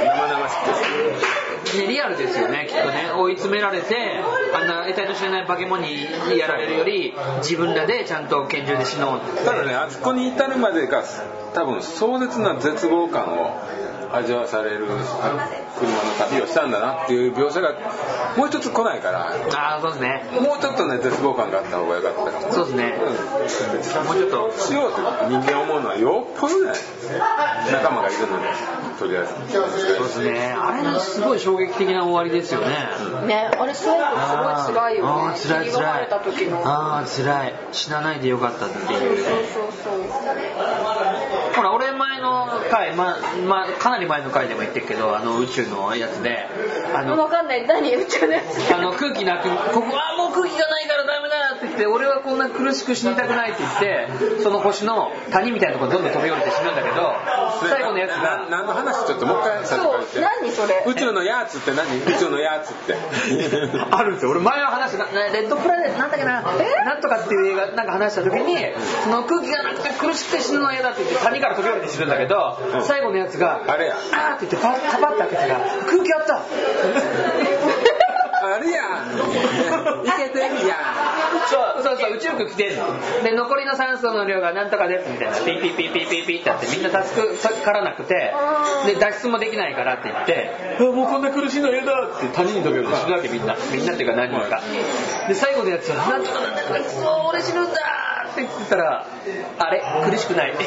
[0.00, 0.88] 生々しくて好き。
[0.88, 1.53] ね、
[1.86, 3.10] リアルですよねきっとね。
[3.16, 3.96] 追い詰められて
[4.54, 6.04] あんな得体の知れない化け物に
[6.38, 11.04] やられるより自分らでちゃんと拳銃で死のうただねあそこに至るまでが
[11.54, 13.60] 多分壮絶な絶望感を
[14.16, 15.48] 味わわされるあ
[15.78, 17.74] 車の旅をしたんだなっていう描写が
[18.36, 19.32] もう一つ来ないから。
[19.54, 20.24] ああそうですね。
[20.40, 22.94] もうちょっとね絶望感があった方がよかったそうですね。
[22.98, 24.06] うん。
[24.06, 24.52] もうちょっと。
[24.58, 24.98] しようと。
[25.28, 26.72] 人間思うのはよっぽどね
[27.72, 28.48] 仲間がいるので
[28.98, 29.52] とりあえず。
[29.52, 30.54] そうですね。
[30.56, 32.66] あれすごい衝撃的な終わりですよね。
[33.26, 34.06] ねあれ最後
[34.66, 35.10] すごい辛いよね。
[35.10, 36.08] あー辛い辛い。
[36.08, 36.62] た時の。
[36.64, 37.54] ああ辛い。
[37.72, 39.24] 死なないでよかったっていう。
[39.24, 40.04] そうそうそう。
[40.04, 40.53] ほら俺前の
[42.74, 43.16] 回、ま
[43.46, 46.48] まあ、かなり前の回でも言ってるけどあの宇宙のやつで
[46.92, 47.66] あのわかんない。
[47.66, 47.94] 何？
[47.94, 48.74] 宇宙のやつ。
[48.74, 57.14] あの空気なくここはもう空気がないからダメだって言って俺はこんな苦しく死にたくないって言ってその星の谷みたいなところにどんどん飛び降りて死ぬんだけど
[57.68, 60.14] 最後のやつがな何の話ちょっともう一回最初から言って。
[60.14, 60.84] そう何それ？
[60.86, 61.86] 宇宙のやつって何？
[62.02, 62.94] 宇宙のやつって。
[63.90, 64.30] あるんですよ。
[64.30, 68.56] 俺前は話したなレッドプラネットなんだっけななんとかっていう映画なんか話した時に
[69.04, 72.82] その空気がなくて苦しくて死ぬのは嫌だって言って谷から飛び降りて死ぬんだけどうん。
[72.84, 73.96] 最後のやつがあれや。
[74.12, 76.42] あーって言ってパパッて開けたら空気あった
[78.46, 80.06] あれやん。
[80.06, 80.76] いけてるや
[81.48, 82.86] そうそうそう宇宙服着てんの。
[83.22, 85.36] で残りの酸素の量がなんとかですみたいな。
[85.38, 87.22] ピーピーピーピーピーピーってやってみんな助
[87.64, 88.32] からなくて。
[88.86, 90.50] で脱出もできないからって言って。
[90.80, 93.56] あもうこんな苦しいの嫌だって谷に飛び降りて死ぬわけみんな。
[93.72, 94.60] みんなっていうか何人か。
[95.28, 97.72] で最後のやつはなんとかなんとかくそ俺死ぬんだ
[98.32, 99.06] って言ってたら
[99.58, 100.64] あれ苦しくないんいけ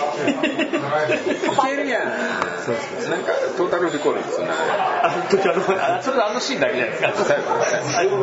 [1.75, 2.03] るやん
[2.63, 7.33] そうそうなんかトータルリコールですよねあの時あのあそれあのシーンだけじゃないですか
[7.67, 8.17] 最後最後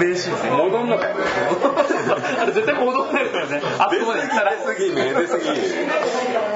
[0.00, 1.16] 名シー戻んのかよ
[2.38, 3.62] あれ絶対戻んないからね。
[3.78, 4.56] あそこまで行ったら。
[4.56, 5.44] 出すぎね出すぎ。
[5.46, 5.48] い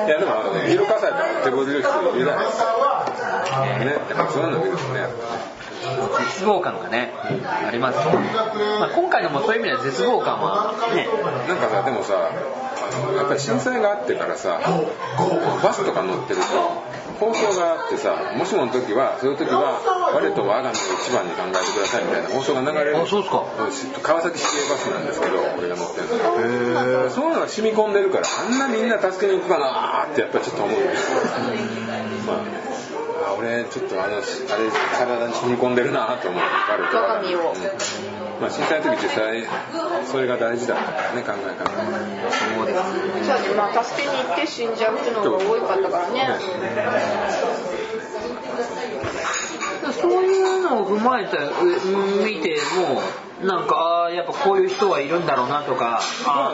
[0.09, 2.43] やでもあのね色火災とか手こずる人いるじゃな
[3.77, 3.93] いね。
[3.93, 4.79] やっぱそうなんだけどね。
[6.33, 7.99] 絶望感がねあります。
[7.99, 11.09] まあ、今回のもそういう意味では絶望感はね。
[11.49, 12.15] なんかさでもさ
[13.17, 14.61] やっぱり震災があってからさ
[15.63, 16.47] バスとか乗ってると
[17.21, 19.81] 放送があってさもしもの時はそういう時は
[20.15, 23.45] 我と我が身を一番に考えてくださいみたいな放送が流れるあそうっすか。
[24.03, 26.17] 川崎市営バスなんですけど俺が乗ってるの。
[27.05, 30.79] がそういうのが染み込んでるからあんなみんな助けに行くかなーってやっぱりちょっと思う。
[32.27, 32.78] まああ
[33.39, 34.25] 俺ちょっとあのあれ
[34.99, 36.43] 体に染み込んでるなと思う。
[36.43, 37.53] 我と我が身我が身を。
[37.53, 38.41] うん。
[38.41, 39.47] まあ震災の時実際
[40.07, 46.29] それが大事だったからね考え方そうですねそうねまあ助けに行って死んじゃう人の方が多かったからね。
[50.01, 53.01] そういうのを踏まえてうん見ても
[53.43, 56.03] なんかあーやっぱこういう人はいるんだろうなとか。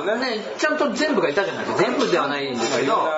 [0.04, 3.08] ねねちゃんと全部がいたじゃないですか全部ではないんですけど、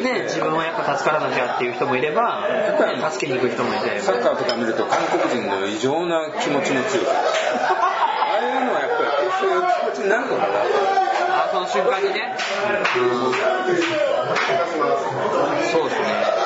[0.00, 2.76] ね、自分はやっぱ助からなきゃっていう人もいれば、ね、
[3.10, 4.00] 助けに行く人もいて。
[4.00, 7.12] サッカーとか見ると韓国人の異常な気持ちの強さ。
[7.12, 9.10] ああいうのはやっぱり
[9.40, 10.54] そういう気持ちになるのかな
[11.46, 12.36] あその瞬間にね、
[15.72, 16.45] そうですね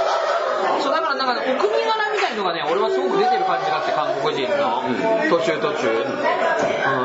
[0.83, 4.83] そうだからなんかねお国柄みたいのがね俺はすごく出てる感じがあって韓国人の。
[5.31, 6.05] 途中途中、うん、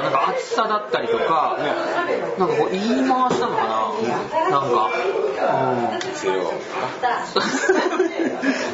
[0.03, 1.57] なんか厚さだったりとか
[2.37, 4.49] なんかこう言い回しなのかな。
[4.49, 4.89] なんか。
[5.95, 6.15] うん。
[6.15, 6.53] せよ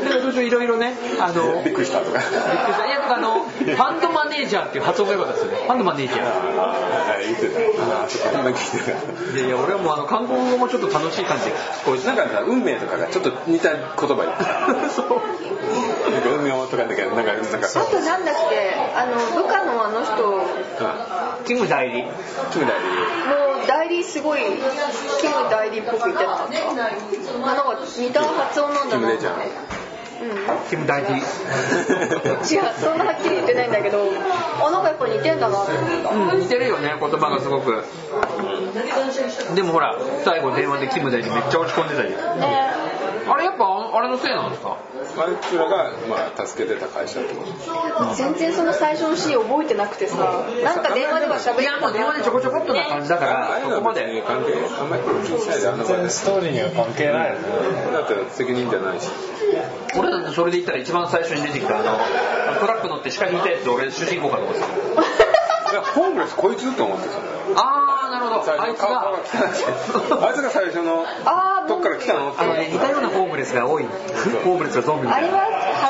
[0.03, 2.19] で途中いろいろねあのびっくりしたとか。
[2.19, 2.33] びっく
[2.67, 2.87] りした。
[2.87, 5.65] いやとかあのファンドマネージャーっていう発音が良かったですよね。
[5.65, 6.23] ファンドマネージャー。
[6.23, 8.03] はい言ってた。
[8.03, 16.11] あそこあんま聞いてたいやいや俺はもうあの韓国語もちょっと楽しい感じで聞こえてなんかさ運命とかがちょっと似た言葉言ってた そう。
[16.11, 20.23] なんか運命とかだけどなんかなんかあとなんだっけあの部下のあの人。
[20.27, 20.41] も
[21.45, 22.03] キム代理。
[22.51, 22.85] キム代理。
[23.63, 24.39] う代理すごい
[25.19, 26.27] キム代理っぽく言ってた？
[26.27, 29.01] なんか似た発音なんだな。
[29.01, 29.90] キムレジャーうん
[30.69, 31.23] キム代理違う
[32.79, 34.03] そんなはっきり言ってないんだけど
[34.61, 36.35] あなんかやっぱ似てんだなって思った。
[36.35, 36.39] うん。
[36.41, 37.83] 似てるよね言葉がすごく。
[39.55, 42.17] でもほら最後電話でキム代理めっちゃ落ち込んでたりね。
[43.27, 44.77] あれやっぱああれのせいなんですか？
[45.17, 48.15] あいつらがまあ助けてた会社ってこと。
[48.15, 55.77] 全然その最初のシーン覚えてなくてさなんか電話では喋っていやもう電話でちょこちょこっとな感じだからああいうそこまで関係あんまり気にしないであん。
[55.77, 57.41] な全然ストーリーには関係ないよね。
[57.93, 59.09] だって責任じゃないし
[59.97, 64.67] 俺だってそれで言ったら一番最初に出てきたあのトラック乗って鹿引いたやつ俺主人公かと思ってた。
[65.71, 67.15] いやホームレスこいつって思ってた
[67.55, 68.43] あーなるほど。
[68.45, 71.05] 最初あいつがあいつが最初の
[71.69, 72.31] どっから来たの？
[72.31, 73.83] ってあのね似たようなホームレスが多い。
[74.43, 75.41] ホームレスがゾンビみたいなあれは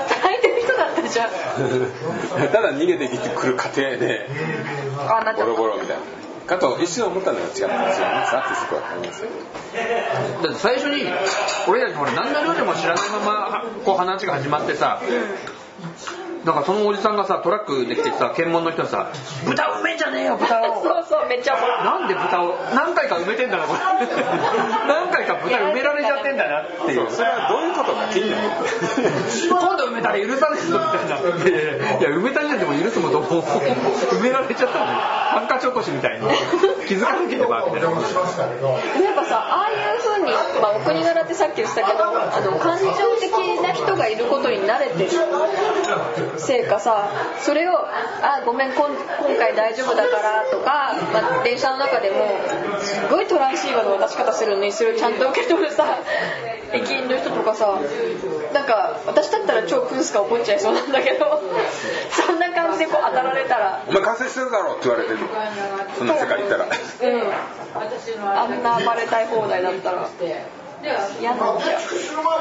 [0.07, 1.29] 働いてる人だったじゃん。
[2.53, 4.27] ただ逃げてきてくる過程で
[5.09, 6.03] あなっちゃったボロボロみたいな
[6.45, 7.69] かと一瞬思ったのが違ったんですよ
[8.29, 9.29] さってそこは思いますよ
[10.43, 11.03] だって最初に
[11.67, 15.01] 俺たちほら何のルールも知らないままこう話が始まってさ
[16.45, 19.11] なんかそのおじさんがさトラックで来てさ検問の人がさ
[19.45, 23.79] 「豚埋めんじゃねえよ豚を」 そうそうめっちゃなんで豚を何回か埋めてんだなこれ。
[24.87, 27.07] 何回か豚埋められちゃってんだなっていう。
[27.09, 28.41] そうそれはどういうことか気になる。
[29.49, 34.91] 今度埋めたら許さねえぞみたいないや埋めた時点でも許すもどうも埋められちゃったのに。
[35.31, 36.27] ハンカチ落としみたいに。
[36.87, 37.89] 気づかなければみたいな。
[37.89, 40.31] やっぱさああいう風に、
[40.61, 42.85] まあ、お国柄ってさっき言ってたけどあの感情
[43.19, 43.31] 的
[43.61, 45.09] な人がいることに慣れてる
[46.37, 47.09] せいかさ
[47.41, 47.73] それを
[48.21, 52.37] 「あごめんこん今回大丈夫だから」とか、まあ、電車の中でも
[52.79, 55.99] すごいトランシーバーの渡し方するのにそれをちゃんと受け取るさ
[56.73, 57.79] 駅員の人とかさ
[58.53, 61.41] なんか私だったら超プンスカ怒っちゃいそうなんだけど
[62.09, 63.83] そんな感じでこう当たられたら。
[63.87, 65.19] お前完成してるだろって言われてる。
[65.97, 66.65] そんな世界行ったら。
[66.65, 67.31] うん。
[68.27, 70.07] あんな暴れたい放題だったら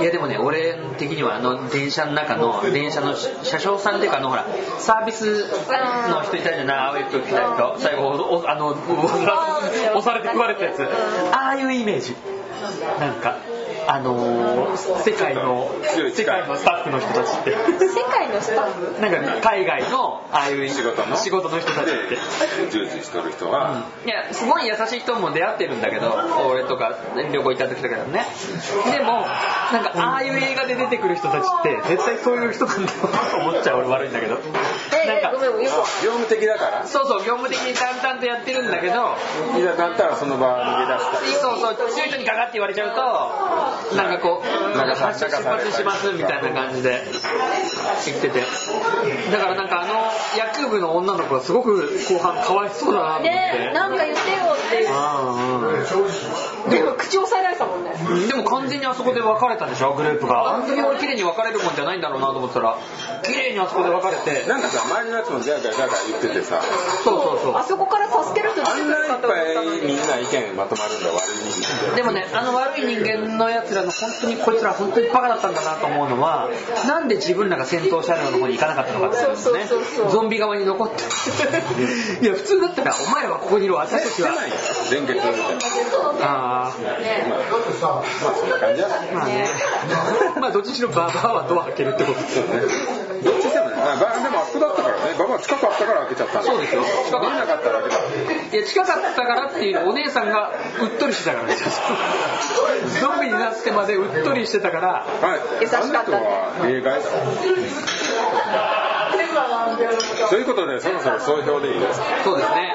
[0.01, 4.47] いやでもね俺的にはあの電車の中の電車の車掌さんっていうかあのほら
[4.79, 5.47] サービス
[6.11, 6.79] の人いたじゃない？
[6.91, 7.79] 青い服着た人。
[7.79, 8.79] 最後あの押
[9.27, 9.61] さ
[9.95, 10.83] 押されて食われたやつ
[11.33, 12.17] ああいうイメージ
[12.99, 13.37] なんか
[13.87, 15.71] あのー世界の
[16.15, 17.51] 世界のスタッフの人たちって。
[17.51, 17.57] 世
[18.11, 19.01] 界のスタッフ？
[19.01, 21.17] なんか海外のああいう仕事の？
[21.17, 22.17] 仕事の人たちって。
[22.17, 26.13] で従事しとる人は、いやすごい優しい人も出会ってるんだけど
[26.49, 26.99] 俺とか
[27.33, 28.25] 旅行行った時とかでもね。
[28.91, 29.21] でも
[29.73, 34.39] なんかああいう映画で出てくる人たちって絶対そういう人なんだろうなと思っちゃう俺悪いんだけど。
[35.03, 39.17] えなんか業務的だからそうそう業務的に淡々とやってるんだけど
[39.59, 39.63] い。
[39.63, 40.17] ざとなったら？
[40.17, 43.01] その場逃げ出したりそうそう強い人にガガって言われちゃうと
[43.97, 47.03] なんかこうなんかさ発車出発しますみたいな感じで
[48.07, 48.41] 行ってて
[49.31, 49.95] だからなんかあの
[50.37, 57.93] 野球部の女の子はすごく後半かわいそうだなと思って、ねなんか言ってよってああでも口押さえられたもんね。
[57.97, 60.57] うんでも完全にあそこで別れたでしょグループが。
[60.57, 62.79] あんなに綺麗に別れるもんじゃないんだろうなと思ったら
[63.23, 64.49] 綺麗にあそこで別れて。
[64.49, 66.61] なんかさ周りのやつもギャーギャーギャーギャー言っててさ。
[67.05, 67.57] そうそうそう。
[67.57, 76.51] あそこから助ける人出あんないってくるかと思ぱったのにいみんな意見まとまるんだ悪い人間でもねあの悪い人間のやつらの本当にこいつら本当にバカだったんだなと思うのは
[76.87, 79.67] なんで自分らが先頭車両の方に行かなかったのかってそうね。
[79.67, 81.03] そうそうそうゾンビ側に残って。
[82.23, 84.31] いや普通だったらお前らはここにいる私たちは。
[84.31, 84.51] ない
[84.91, 85.39] 連結みたいな
[86.51, 89.47] あまあそんな感じじゃないあまあね。
[90.41, 92.63] まあどっちにしろババアはドア開けるってことそうね。
[93.23, 93.77] どっちでもね。
[93.81, 97.97] あばでもあそこだったからねババア近かったから開けちゃったんそうですよ近かった見えなかったら開け
[98.51, 101.71] たいや近かったからっていうお姉さんがうっとりしてたからですよ
[103.01, 107.07] ゾンビになってまでうっとりしてたからはい優しかったあの人は例外だ
[110.29, 112.75] ということで、そろそろ総評でいいですかそうですね。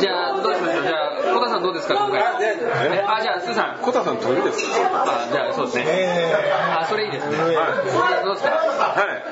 [0.00, 0.82] じゃあ、どうしましょう。
[0.84, 2.22] じゃあ、小田さんどうですか、今回？
[2.22, 3.82] あじゃあ、スーさん。
[3.82, 5.84] コタさん取るですあ、じゃあ、そうですね。
[5.86, 6.34] え
[6.80, 7.36] あ、それいいですね。
[7.36, 7.44] は
[8.22, 8.50] いどうですか？
[8.50, 9.22] はい。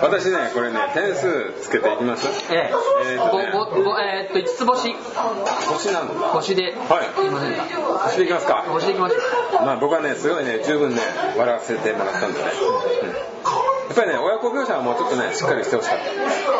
[0.00, 2.74] 私ね、これね、点数つけていきますええ。
[3.14, 4.94] えーとねごごごえーっと、5つ星。
[5.68, 6.14] 星なの？
[6.30, 6.62] 星で。
[6.88, 7.62] はいいませんか？
[8.04, 8.64] 星でいきますか？
[8.68, 9.66] 星でいきましょう。
[9.66, 11.00] まあ僕はね、すごいね、十分ね、
[11.36, 12.44] 笑わせてもらったんでね。
[13.02, 13.28] うん
[13.88, 16.04] やっぱりね、親子描写はもうちょっとね、しっかりしてほしかった。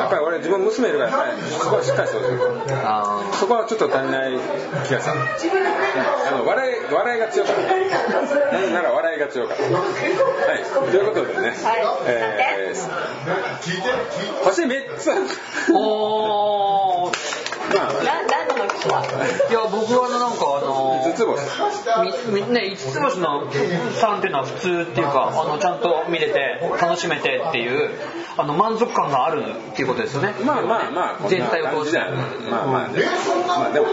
[0.01, 2.73] やっぱり俺、自分娘いるから、やっぱりそこはしっかりしてほしい。
[2.73, 4.33] あそこはちょっと足りない
[4.89, 5.13] 気がした。
[5.13, 7.63] うんあの笑い、笑いが強かった。
[7.63, 7.69] な
[8.61, 9.63] ぜなら笑いが強かった。
[9.63, 10.91] はい。
[10.91, 11.55] ということでね、
[12.07, 15.11] えー、星3つ。
[15.11, 17.18] ーおー。
[19.51, 21.39] いや、僕はなんかあの5つ星。
[22.33, 27.91] みみね、5つ星の3っていうのは普通っていうかあのちゃんと見れて楽しめてっていう
[28.37, 30.35] あの満足感があるっていうことですよね。
[30.45, 31.99] まあまあまあ、全体を通して。
[32.51, 33.03] まあまあ、ね、
[33.47, 33.87] まあでも、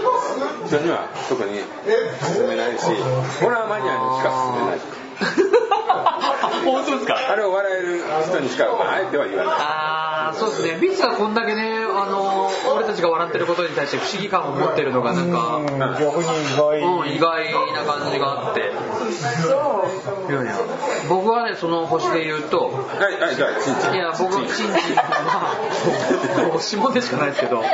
[0.68, 1.60] 人には特に
[2.22, 2.86] 勧めないし、
[3.42, 5.55] ホラーマニアにしか勧めない。
[6.64, 7.18] 本当ですか？
[7.32, 9.56] あれを笑える人にしか、まあ、あえては言わない。
[9.60, 10.78] あーそうですね。
[10.82, 18.72] ビッツがこんだけねあの俺たちが笑ってることに対して不思議感を持ってるのがなんか、うん逆に意外、うん、意外な感じがあって。
[20.30, 20.58] いやいや
[21.08, 23.96] 僕はねその星で言うとはい、はい、じゃあ、ちんちん。
[23.96, 24.68] いや僕チンチン。
[24.96, 27.68] はもう下でしかないですけどもう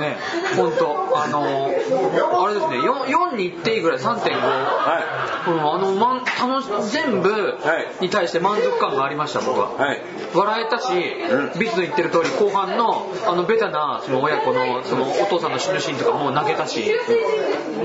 [0.00, 0.16] ね
[0.56, 7.58] 本当あのあれですね 4, 4に行っていいぐらい3.5はうんあのまん楽し全部
[8.00, 10.00] に対して満足感がありました僕は、はい。
[10.34, 11.58] 笑えたし、うん。
[11.58, 16.88] ビスの言ってる通り後半のあのベタなその親子のそのお父さんの死ぬシーンとかもう泣けたし、い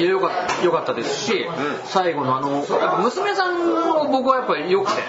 [0.03, 1.45] やよかったよかったですし、ん。
[1.85, 5.01] 最後のあのやっぱ娘さんも僕はやっぱり良くて。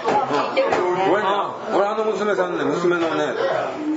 [1.11, 1.29] 俺ね、
[1.75, 3.23] 俺あの娘さんね、娘のね、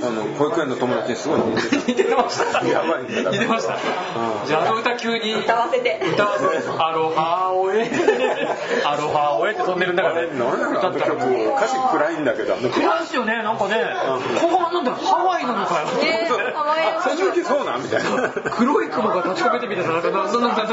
[0.01, 1.77] あの、保育園の友達にすごい似てた。
[1.87, 2.65] 似てました。
[2.65, 3.73] やばい似てました。
[3.73, 4.47] うん。
[4.47, 5.99] じゃああの歌急に歌わせて。
[6.13, 6.63] 歌わせて。
[6.77, 7.89] アロハオエ。
[8.85, 12.55] アロハオエって飛んでる中で歌ったら曲、歌詞暗いんだけど。
[12.55, 13.83] 暗いですよねなんかね。
[14.41, 15.81] 後半なんだハワイなのか。
[15.81, 18.29] よねハワイあ、最初行きそうなんみたいな。
[18.51, 20.67] 黒い雲が立ち込めてみたいななんかどういう歌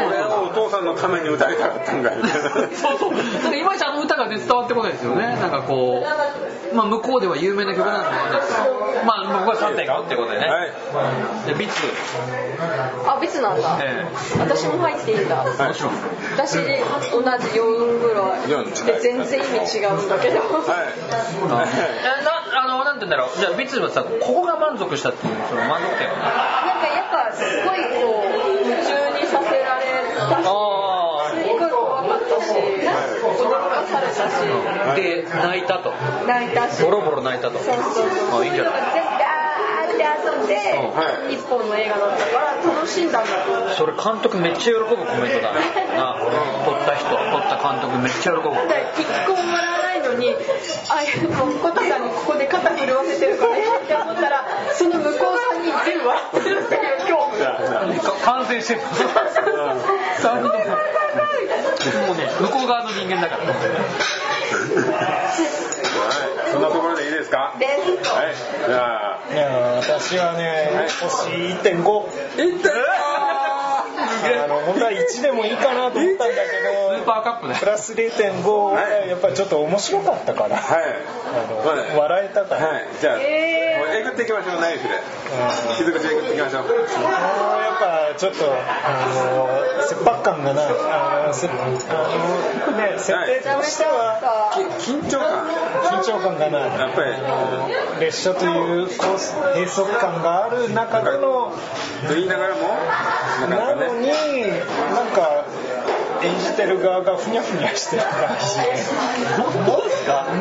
[0.00, 2.50] それねをお父さんのために歌いたかったんかいみたいな。
[2.76, 3.12] そうそう。
[3.14, 5.22] なんかいまいちあの歌がね伝わってこないですよね。
[5.40, 8.42] なんかこうまあ向こうでは有名な曲なんだと思うんで。
[8.42, 8.62] すけ
[9.00, 10.72] どまあ僕は3.5っていうことでね、はい。
[11.46, 11.82] でビッツ。
[13.06, 13.78] あ別なんだ。
[13.82, 14.06] え
[14.38, 15.44] 私も入っていいんだ。
[15.58, 15.92] えもちろん。
[16.36, 16.66] 私同じ
[17.58, 18.19] 4ぐらい
[18.86, 20.40] で全然意味違うんだけど。
[20.40, 20.92] はい。
[21.00, 23.38] えなあのなんて言うんだろう。
[23.38, 26.14] じゃあビッツはさここが満足したっていうその満足点は？
[26.66, 28.90] なんかやっぱすごいこう夢中
[29.20, 29.84] にさせられ
[30.16, 34.20] たしあすごい怖かったし驚かされたし。
[34.90, 35.92] あで泣いたと。
[36.26, 36.82] 泣いたし。
[36.82, 37.58] ボロボロ泣いたと。
[37.58, 38.42] そうそうそう。
[38.42, 38.54] あいいん
[40.10, 41.34] 遊んではい。
[41.34, 43.52] 一本の映画だったから楽しんだんだと。
[43.52, 45.52] 思うそれ監督めっちゃ喜ぶコメントだ
[45.96, 46.16] な
[46.64, 47.18] 撮った人撮っ
[47.48, 48.50] た監督めっちゃ喜ぶ。
[48.50, 50.34] だから一個も笑わないのに
[50.90, 51.02] あ
[51.38, 58.80] もうコタさんにここで肩震わせてるからえって思ったらその向こうさんに全部笑ってるっていう恐怖感染してる
[60.18, 60.58] 三人と
[61.98, 63.44] ももうね向こう側の人間だから。
[66.00, 66.50] はい。
[66.52, 67.54] そんなところでいいですか？
[67.58, 68.34] ですはい。
[68.66, 69.48] じゃあ、いや
[69.80, 72.68] 私はね星1.5いって
[74.44, 76.60] あの本当は1でもいいかなと思ったんだけ
[77.00, 77.54] スーパーカップね。
[77.54, 80.84] どプラス0.5はやっぱりちょっと面白かったからはい。
[81.32, 81.96] あのはい。
[81.96, 82.86] 笑えたから、はい。
[83.00, 83.86] じゃあ、えー。
[83.86, 84.94] もうえぐっていきましょう、ナイフで。
[84.94, 85.76] うん。
[85.76, 86.62] 傷口えぐっていきましょう。
[86.64, 95.70] もうやっぱちょっとあの切迫感がなあのせあのね設定としてはき緊張感。
[95.80, 101.52] 緊張感がなやっぱり、列車というコース閉塞感がある中での
[102.06, 102.62] と言いながらも、
[103.48, 104.62] なかなかなのにね。
[104.94, 105.44] なんか
[106.22, 108.58] 演じてる側がふにゃふにゃしてる感じ
[109.66, 109.78] も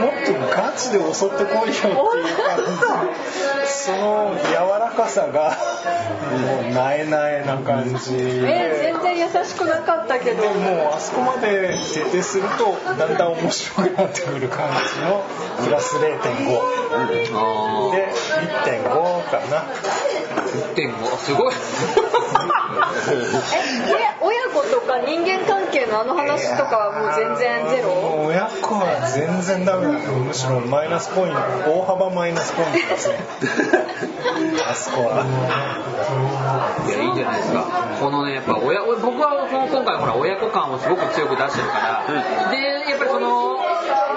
[0.07, 1.85] っとガチで襲ってこいよっていう感
[3.65, 5.55] じその柔らかさが
[6.31, 8.41] もうなえなえな感じで。
[8.43, 10.41] え全然優しくなかったけど。
[10.41, 15.23] でもうあそこまで徹底するとだんだん面白くなってくる感じの
[15.63, 16.59] プラス0.5
[16.91, 19.63] あで1.5かな。
[20.75, 21.53] 1.5すごい。
[21.53, 21.57] え
[23.89, 28.25] 親親子とか人間関係のあの話とかはもう全然ゼロ？
[28.27, 31.39] 親子は全然ダメだむしろマイナスポイント
[31.71, 33.15] 大幅マイナスポイントですね
[34.69, 35.25] あそこは。
[36.87, 37.65] いやいいじゃないですか。
[37.99, 43.58] このねやっぱ親僕はこの今回ほら親子感をすごく強く出してるから、でやっぱりその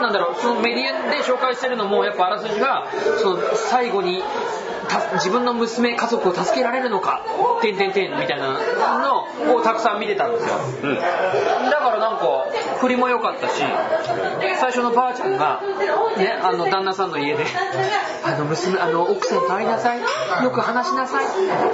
[0.02, 2.88] なんだろうそのメディアで紹介してるのもやっぱあらすじが
[3.22, 4.22] その最後に
[4.88, 7.24] た自分の娘家族を助けられるのか
[7.62, 10.94] 「てんてんてん」みたいなのをたくさん見てたんですよ、うん。
[10.94, 11.02] だ
[11.78, 12.46] からなんか
[12.80, 13.62] 振りも良かったし
[14.60, 15.60] 最初のばあちゃんが、
[16.18, 17.44] ね、あの旦那さんの家で
[18.24, 20.00] 「あの娘あの奥さんと会いなさい
[20.42, 21.24] よく話しなさい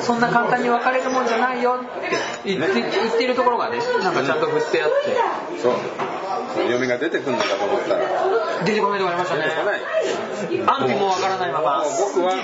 [0.01, 5.73] そんな簡単に別れるもんじゃないよ」って言って言ってるところがねなんかちゃんと振ってあってそう。
[6.67, 8.01] 嫁が出てくるのかと思ったら、
[8.65, 9.45] 出てこないとこありましたね。
[9.45, 9.81] 出てこない。
[10.67, 11.83] 安否もわからないまま。
[11.85, 12.35] もう僕は、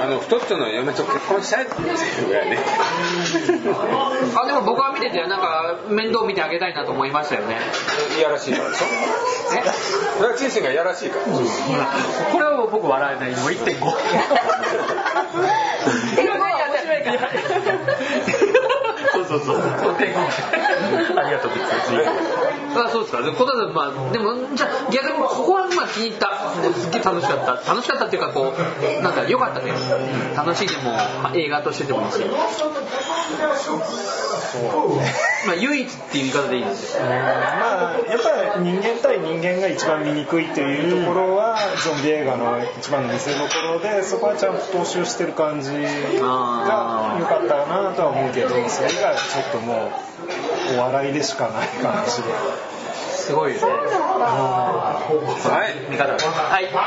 [0.00, 1.84] あの、太っちょの嫁と結婚したいってい
[2.24, 2.58] うぐらいね。
[4.42, 7.56] あでも僕は見ててなんか面倒見てあげたいなと思いましたよね。
[8.16, 8.86] いやらしいからでしょ。
[9.56, 9.62] え？
[10.18, 11.24] それはチンシンがいやらしいから。
[11.32, 11.40] ほ
[11.76, 11.86] ら
[12.32, 13.30] これはもう僕笑えない。
[13.32, 13.76] もう1.5
[16.18, 16.28] え
[16.66, 17.18] 面白いから
[19.16, 19.58] そうそうそう。
[19.58, 21.50] ありがとう、
[22.76, 23.22] あ、そうですか。
[23.22, 26.52] でことはまあ、でも、じゃあ逆にここはまあ気に入った。
[26.74, 27.70] すっげえ楽しかった。
[27.70, 29.72] 楽しかったっていうか、こう、なんか良かったね。
[30.36, 32.20] 楽しいでも、まあ映画としてでもいいし。
[35.46, 37.04] まあ、唯一っていう言い方でいいですよ。
[37.04, 49.92] まあやっぱり人間対人間が一番見にくいというところはゾンビ映画の一番の見せどころでそこはちゃんと踏襲してる感じが良かったなとは思うけどそれ以外はちょっとも
[50.72, 52.28] うお笑いでしかない感じで
[53.26, 53.66] すごいよね。
[53.66, 55.74] はい。
[55.90, 56.12] 見方。
[56.14, 56.68] はい。
[56.70, 56.78] こ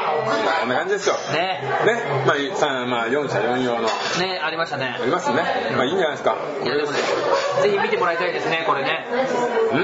[0.66, 1.16] んな感じですよ。
[1.34, 2.02] ねね。
[2.26, 3.90] まあ、さまあ、4者4用の。
[4.20, 5.04] ねありましたねあ。
[5.04, 5.44] りますね。
[5.76, 6.38] まあ、いいんじゃないですか。
[6.64, 6.98] いやでもね、
[7.62, 9.06] ぜひ見てもらいたいですね、これね。
[9.74, 9.82] うん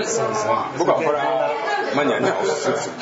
[0.79, 2.95] 僕はホラーマニアにはおすすめする。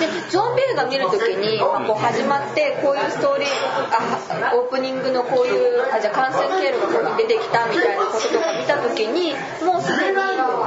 [0.00, 9.32] でゾンビ映画見るときに、まあ、こう始まってこういうストーリーあオープニングのこういうあじゃあ感染経路がここに出てきたみたいなこととか見たときに
[9.64, 10.16] もうすでに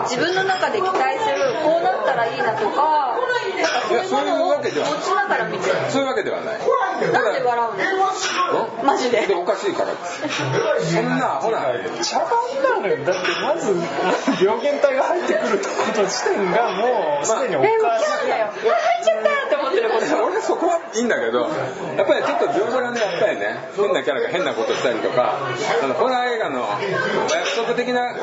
[0.10, 3.28] 自分の中で期待するこうなったらいいなとか
[4.07, 4.76] そういうものを持ち
[5.16, 5.76] ながら見てる。
[5.89, 6.60] そういうわけではない。
[7.12, 7.78] なんで笑う
[8.53, 8.84] の？
[8.84, 9.28] マジで。
[9.28, 9.93] で、おかしいから。
[9.93, 10.93] です。
[10.93, 11.62] そんなアホな。
[12.03, 12.30] 茶番
[12.64, 12.97] なのよ。
[13.05, 13.74] だってまず
[14.43, 18.47] 病原体が入ってくること自体がもうすでにおかえもうしいキャーだよ。
[18.47, 20.26] あ入っちゃったって思ってること。
[20.26, 25.38] 俺そこはいいんだけど、やっぱりちょっと描写がね、やっぱりね、変なキャラが変なことしたりとか、
[25.84, 26.66] あの、ホラー映画の
[27.30, 28.16] 約束的な、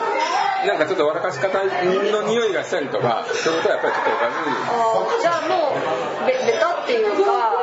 [0.67, 5.23] なんかちょっと笑かし方の匂いがしたりとか、そういうことはやっぱりちょっとおかしい。
[5.23, 7.55] じゃあもうベベタっていうか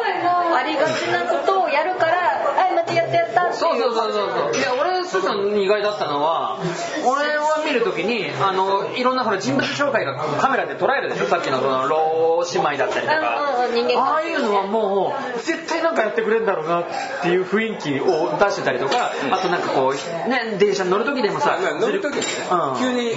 [0.55, 3.79] ありがちなことをやるからはいまたやったやったっていうそう。
[3.79, 4.61] そうそうそうそう。
[4.61, 6.59] いや俺スーさんに意外だったのは
[7.05, 11.27] 俺は見るときにあのいろんなほら人物紹介がカメラで捉えるでしょ？
[11.27, 13.19] さっきのその老姉妹だったりとか。
[13.19, 16.85] うんうんああいうのはもう絶対なんかやってくれるんだろうなっ
[17.23, 22.27] ていう雰囲気を出してたりとかあとなんかこうね電車に乗る時でもさまあ乗る時にね。
[22.51, 23.15] うん、急に一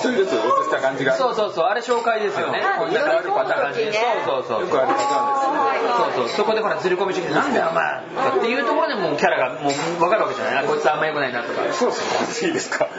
[0.00, 2.60] 人ずつ映した感じが、そうそうそうあれ紹介ですよね。
[2.60, 3.92] あこんかあるパターンでね
[4.26, 4.60] そうそうそう。
[4.62, 6.34] よくあるパターンです。
[6.34, 6.36] そうそう。
[6.36, 8.00] そこでほらずり込みしてきてなんだよお前。
[8.38, 12.84] っていうところでもうキャラがもう分かるわけじゃないあこいつあんま良くないなとかそうそう、い いですか。
[12.84, 12.90] ね、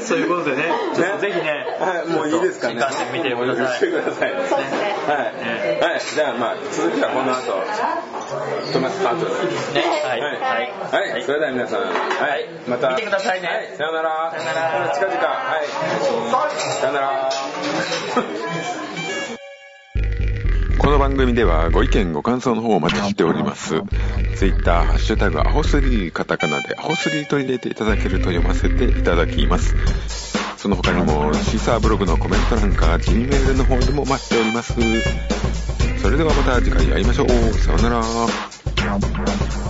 [0.00, 0.64] そういうことでね、
[0.94, 2.74] ちょっとぜひね、はい、もういいですかね。
[2.74, 3.88] 新幹線見てください。
[3.88, 4.30] 見てください。
[4.48, 5.92] そうですねはい。
[5.92, 6.00] はい。
[6.00, 7.42] じゃあまあ、続きはこの後、
[8.72, 10.30] トマスパートはいは
[11.06, 11.10] い。
[11.12, 11.22] はい。
[11.22, 11.86] それでは皆さん、は
[12.36, 12.48] い。
[12.66, 12.90] また。
[12.90, 13.68] 見てくださいねはい。
[13.76, 14.32] さよなら。
[14.32, 15.18] さよなら近々。
[15.18, 15.66] はい。
[16.80, 17.30] さよなら。
[20.82, 23.80] この番組ではご意見ご感想の方をお待ちしております。
[24.34, 29.76] ツイッター、ハッシュタグ、アホスリー、カタカナでアホスリーと入れていただけると読ませていただきます。
[30.56, 34.74] その他にも、シーサーブログのコメント欄か、G メールの方でも待っております。
[35.98, 37.28] それではまた次回会いましょう。
[37.28, 39.61] さようなら。